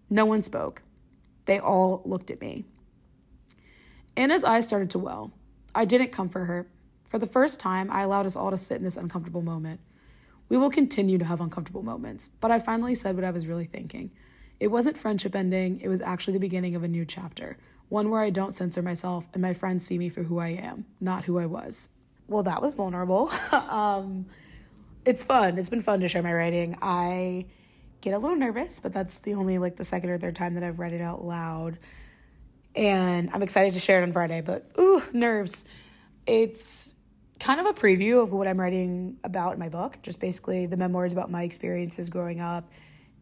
No 0.08 0.24
one 0.24 0.42
spoke. 0.42 0.82
They 1.44 1.58
all 1.58 2.02
looked 2.06 2.30
at 2.30 2.40
me. 2.40 2.64
Anna's 4.16 4.44
eyes 4.44 4.64
started 4.64 4.90
to 4.90 4.98
well. 4.98 5.32
I 5.74 5.84
didn't 5.84 6.12
comfort 6.12 6.46
her. 6.46 6.66
For 7.08 7.18
the 7.18 7.26
first 7.26 7.60
time, 7.60 7.90
I 7.90 8.02
allowed 8.02 8.26
us 8.26 8.36
all 8.36 8.50
to 8.50 8.56
sit 8.56 8.78
in 8.78 8.84
this 8.84 8.96
uncomfortable 8.96 9.42
moment. 9.42 9.80
We 10.48 10.56
will 10.56 10.70
continue 10.70 11.18
to 11.18 11.24
have 11.24 11.40
uncomfortable 11.40 11.82
moments, 11.82 12.28
but 12.40 12.50
I 12.50 12.58
finally 12.58 12.94
said 12.94 13.16
what 13.16 13.24
I 13.24 13.30
was 13.30 13.46
really 13.46 13.66
thinking. 13.66 14.10
It 14.64 14.70
wasn't 14.70 14.96
friendship 14.96 15.36
ending, 15.36 15.82
it 15.82 15.88
was 15.88 16.00
actually 16.00 16.32
the 16.32 16.40
beginning 16.40 16.74
of 16.74 16.82
a 16.82 16.88
new 16.88 17.04
chapter 17.04 17.58
one 17.90 18.08
where 18.08 18.22
I 18.22 18.30
don't 18.30 18.54
censor 18.54 18.80
myself 18.80 19.26
and 19.34 19.42
my 19.42 19.52
friends 19.52 19.84
see 19.84 19.98
me 19.98 20.08
for 20.08 20.22
who 20.22 20.38
I 20.38 20.48
am, 20.48 20.86
not 21.02 21.24
who 21.24 21.38
I 21.38 21.44
was. 21.44 21.90
Well, 22.28 22.44
that 22.44 22.62
was 22.62 22.72
vulnerable. 22.72 23.30
um, 23.52 24.24
it's 25.04 25.22
fun. 25.22 25.58
It's 25.58 25.68
been 25.68 25.82
fun 25.82 26.00
to 26.00 26.08
share 26.08 26.22
my 26.22 26.32
writing. 26.32 26.78
I 26.80 27.44
get 28.00 28.14
a 28.14 28.18
little 28.18 28.38
nervous, 28.38 28.80
but 28.80 28.94
that's 28.94 29.18
the 29.18 29.34
only 29.34 29.58
like 29.58 29.76
the 29.76 29.84
second 29.84 30.08
or 30.08 30.16
third 30.16 30.34
time 30.34 30.54
that 30.54 30.64
I've 30.64 30.78
read 30.78 30.94
it 30.94 31.02
out 31.02 31.22
loud. 31.22 31.76
And 32.74 33.28
I'm 33.34 33.42
excited 33.42 33.74
to 33.74 33.80
share 33.80 34.00
it 34.00 34.04
on 34.04 34.12
Friday, 34.12 34.40
but 34.40 34.70
ooh, 34.78 35.02
nerves. 35.12 35.66
It's 36.26 36.94
kind 37.38 37.60
of 37.60 37.66
a 37.66 37.74
preview 37.74 38.22
of 38.22 38.32
what 38.32 38.48
I'm 38.48 38.58
writing 38.58 39.18
about 39.24 39.52
in 39.52 39.58
my 39.58 39.68
book, 39.68 39.98
just 40.02 40.20
basically 40.20 40.64
the 40.64 40.78
memoirs 40.78 41.12
about 41.12 41.30
my 41.30 41.42
experiences 41.42 42.08
growing 42.08 42.40
up 42.40 42.66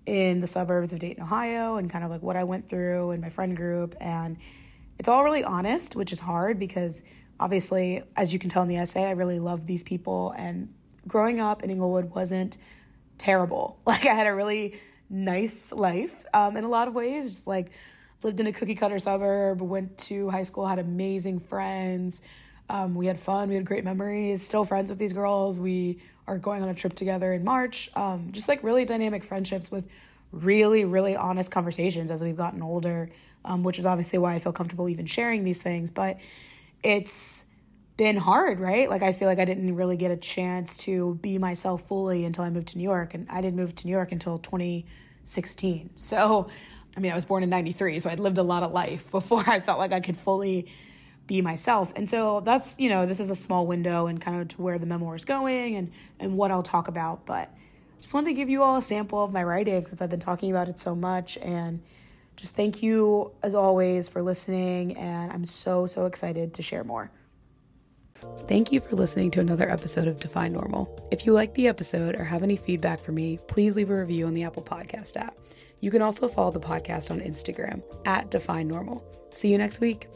in 0.07 0.41
the 0.41 0.47
suburbs 0.47 0.93
of 0.93 0.99
Dayton, 0.99 1.23
Ohio, 1.23 1.77
and 1.77 1.91
kind 1.91 2.05
of 2.05 2.11
like 2.11 2.23
what 2.23 2.37
I 2.37 2.45
went 2.45 2.69
through 2.69 3.11
and 3.11 3.21
my 3.21 3.31
friend 3.31 3.57
group. 3.57 3.95
And 4.01 4.37
it's 4.99 5.09
all 5.09 5.25
really 5.25 5.45
honest, 5.45 5.95
which 5.97 6.13
is 6.13 6.21
hard 6.21 6.59
because 6.59 7.03
obviously, 7.39 8.03
as 8.17 8.33
you 8.33 8.39
can 8.39 8.51
tell 8.51 8.63
in 8.63 8.69
the 8.69 8.77
essay, 8.77 9.05
I 9.05 9.13
really 9.13 9.39
love 9.39 9.67
these 9.67 9.83
people. 9.83 10.33
And 10.37 10.73
growing 11.07 11.41
up 11.41 11.63
in 11.63 11.71
Englewood 11.71 12.11
wasn't 12.11 12.59
terrible. 13.19 13.79
Like, 13.87 14.07
I 14.07 14.15
had 14.15 14.27
a 14.27 14.35
really 14.35 14.75
nice 15.11 15.73
life 15.73 16.25
um, 16.33 16.57
in 16.57 16.65
a 16.65 16.69
lot 16.69 16.89
of 16.89 16.95
ways. 16.95 17.25
Just 17.25 17.47
like 17.47 17.71
lived 18.23 18.41
in 18.41 18.47
a 18.47 18.53
cookie 18.53 18.75
cutter 18.75 18.99
suburb, 18.99 19.61
went 19.61 19.99
to 19.99 20.31
high 20.31 20.43
school, 20.43 20.67
had 20.67 20.79
amazing 20.79 21.41
friends. 21.41 22.23
Um, 22.69 22.95
we 22.95 23.07
had 23.07 23.19
fun, 23.19 23.49
we 23.49 23.57
had 23.57 23.65
great 23.65 23.85
memories, 23.85 24.47
still 24.47 24.65
friends 24.65 24.89
with 24.89 24.99
these 24.99 25.13
girls. 25.13 25.61
We 25.61 26.01
are 26.27 26.39
going 26.39 26.63
on 26.63 26.69
a 26.69 26.75
trip 26.75 26.95
together 26.95 27.33
in 27.33 27.45
March. 27.45 27.91
Um, 27.95 28.31
just 28.33 28.49
like 28.49 28.63
really 28.63 28.85
dynamic 28.85 29.25
friendships 29.25 29.71
with 29.71 29.85
really, 30.31 30.85
really 30.85 31.17
honest 31.17 31.51
conversations 31.51 32.11
as 32.11 32.23
we've 32.23 32.37
gotten 32.37 32.63
older, 32.63 33.11
um, 33.45 33.63
which 33.63 33.79
is 33.79 33.87
obviously 33.87 34.19
why 34.19 34.35
I 34.35 34.39
feel 34.39 34.53
comfortable 34.53 34.89
even 34.89 35.07
sharing 35.07 35.45
these 35.45 35.61
things. 35.61 35.91
But 35.91 36.19
it's 36.83 37.45
been 37.97 38.17
hard, 38.17 38.59
right? 38.61 38.89
Like 38.89 39.03
I 39.03 39.13
feel 39.13 39.29
like 39.29 39.39
I 39.39 39.45
didn't 39.45 39.75
really 39.77 39.97
get 39.97 40.11
a 40.11 40.17
chance 40.17 40.77
to 40.79 41.17
be 41.17 41.39
myself 41.39 41.87
fully 41.87 42.25
until 42.25 42.45
I 42.45 42.51
moved 42.51 42.69
to 42.69 42.79
New 42.79 42.85
York, 42.85 43.15
and 43.15 43.27
I 43.31 43.41
didn't 43.41 43.57
move 43.57 43.75
to 43.77 43.87
New 43.87 43.93
York 43.93 44.13
until 44.13 44.39
2016. 44.39 45.91
So, 45.97 46.49
I 46.97 47.01
mean, 47.01 47.13
I 47.13 47.15
was 47.15 47.25
born 47.25 47.43
in 47.43 47.51
93, 47.51 48.01
so 48.01 48.11
I'd 48.11 48.21
lived 48.21 48.39
a 48.39 48.43
lot 48.43 48.63
of 48.63 48.73
life 48.73 49.11
before 49.11 49.49
I 49.49 49.61
felt 49.61 49.79
like 49.79 49.93
I 49.93 50.01
could 50.01 50.17
fully 50.17 50.69
be 51.33 51.41
myself. 51.41 51.91
And 51.97 52.11
so 52.11 52.41
that's, 52.41 52.79
you 52.79 52.91
know, 52.91 53.07
this 53.07 53.19
is 53.19 53.31
a 53.31 53.35
small 53.35 53.67
window 53.67 54.07
and 54.07 54.21
kind 54.21 54.43
of 54.43 54.49
to 54.49 54.61
where 54.61 54.79
the 54.79 54.85
memoir 54.85 55.17
is 55.17 55.25
going 55.25 55.77
and 55.77 55.91
and 56.21 56.37
what 56.37 56.51
I'll 56.51 56.63
talk 56.63 56.89
about, 56.89 57.25
but 57.25 57.51
just 58.01 58.13
wanted 58.13 58.27
to 58.27 58.35
give 58.35 58.51
you 58.51 58.63
all 58.63 58.77
a 58.77 58.83
sample 58.83 59.25
of 59.25 59.33
my 59.33 59.43
writing 59.43 59.87
since 59.87 60.03
I've 60.03 60.11
been 60.11 60.21
talking 60.21 60.51
about 60.51 60.69
it 60.69 60.79
so 60.79 60.95
much 60.95 61.39
and 61.39 61.83
just 62.37 62.55
thank 62.55 62.83
you 62.83 63.33
as 63.43 63.55
always 63.55 64.11
for 64.11 64.21
listening 64.23 64.95
and 64.99 65.33
I'm 65.33 65.47
so 65.47 65.87
so 65.87 66.05
excited 66.05 66.53
to 66.55 66.63
share 66.63 66.85
more. 66.85 67.11
Thank 68.47 68.71
you 68.71 68.81
for 68.81 68.95
listening 68.95 69.31
to 69.33 69.41
another 69.41 69.71
episode 69.71 70.09
of 70.09 70.21
Define 70.21 70.53
Normal. 70.53 71.09
If 71.11 71.25
you 71.25 71.33
like 71.33 71.55
the 71.55 71.67
episode 71.67 72.15
or 72.15 72.25
have 72.25 72.43
any 72.43 72.57
feedback 72.57 73.01
for 73.01 73.13
me, 73.13 73.39
please 73.49 73.75
leave 73.75 73.91
a 73.91 73.97
review 73.97 74.27
on 74.27 74.35
the 74.35 74.45
Apple 74.45 74.63
Podcast 74.63 75.17
app. 75.17 75.35
You 75.81 75.91
can 75.91 76.03
also 76.03 76.29
follow 76.29 76.51
the 76.51 76.61
podcast 76.61 77.11
on 77.11 77.21
Instagram 77.21 77.83
at 78.05 78.31
Define 78.31 78.69
Normal. 78.69 79.03
See 79.33 79.51
you 79.51 79.57
next 79.57 79.81
week. 79.81 80.09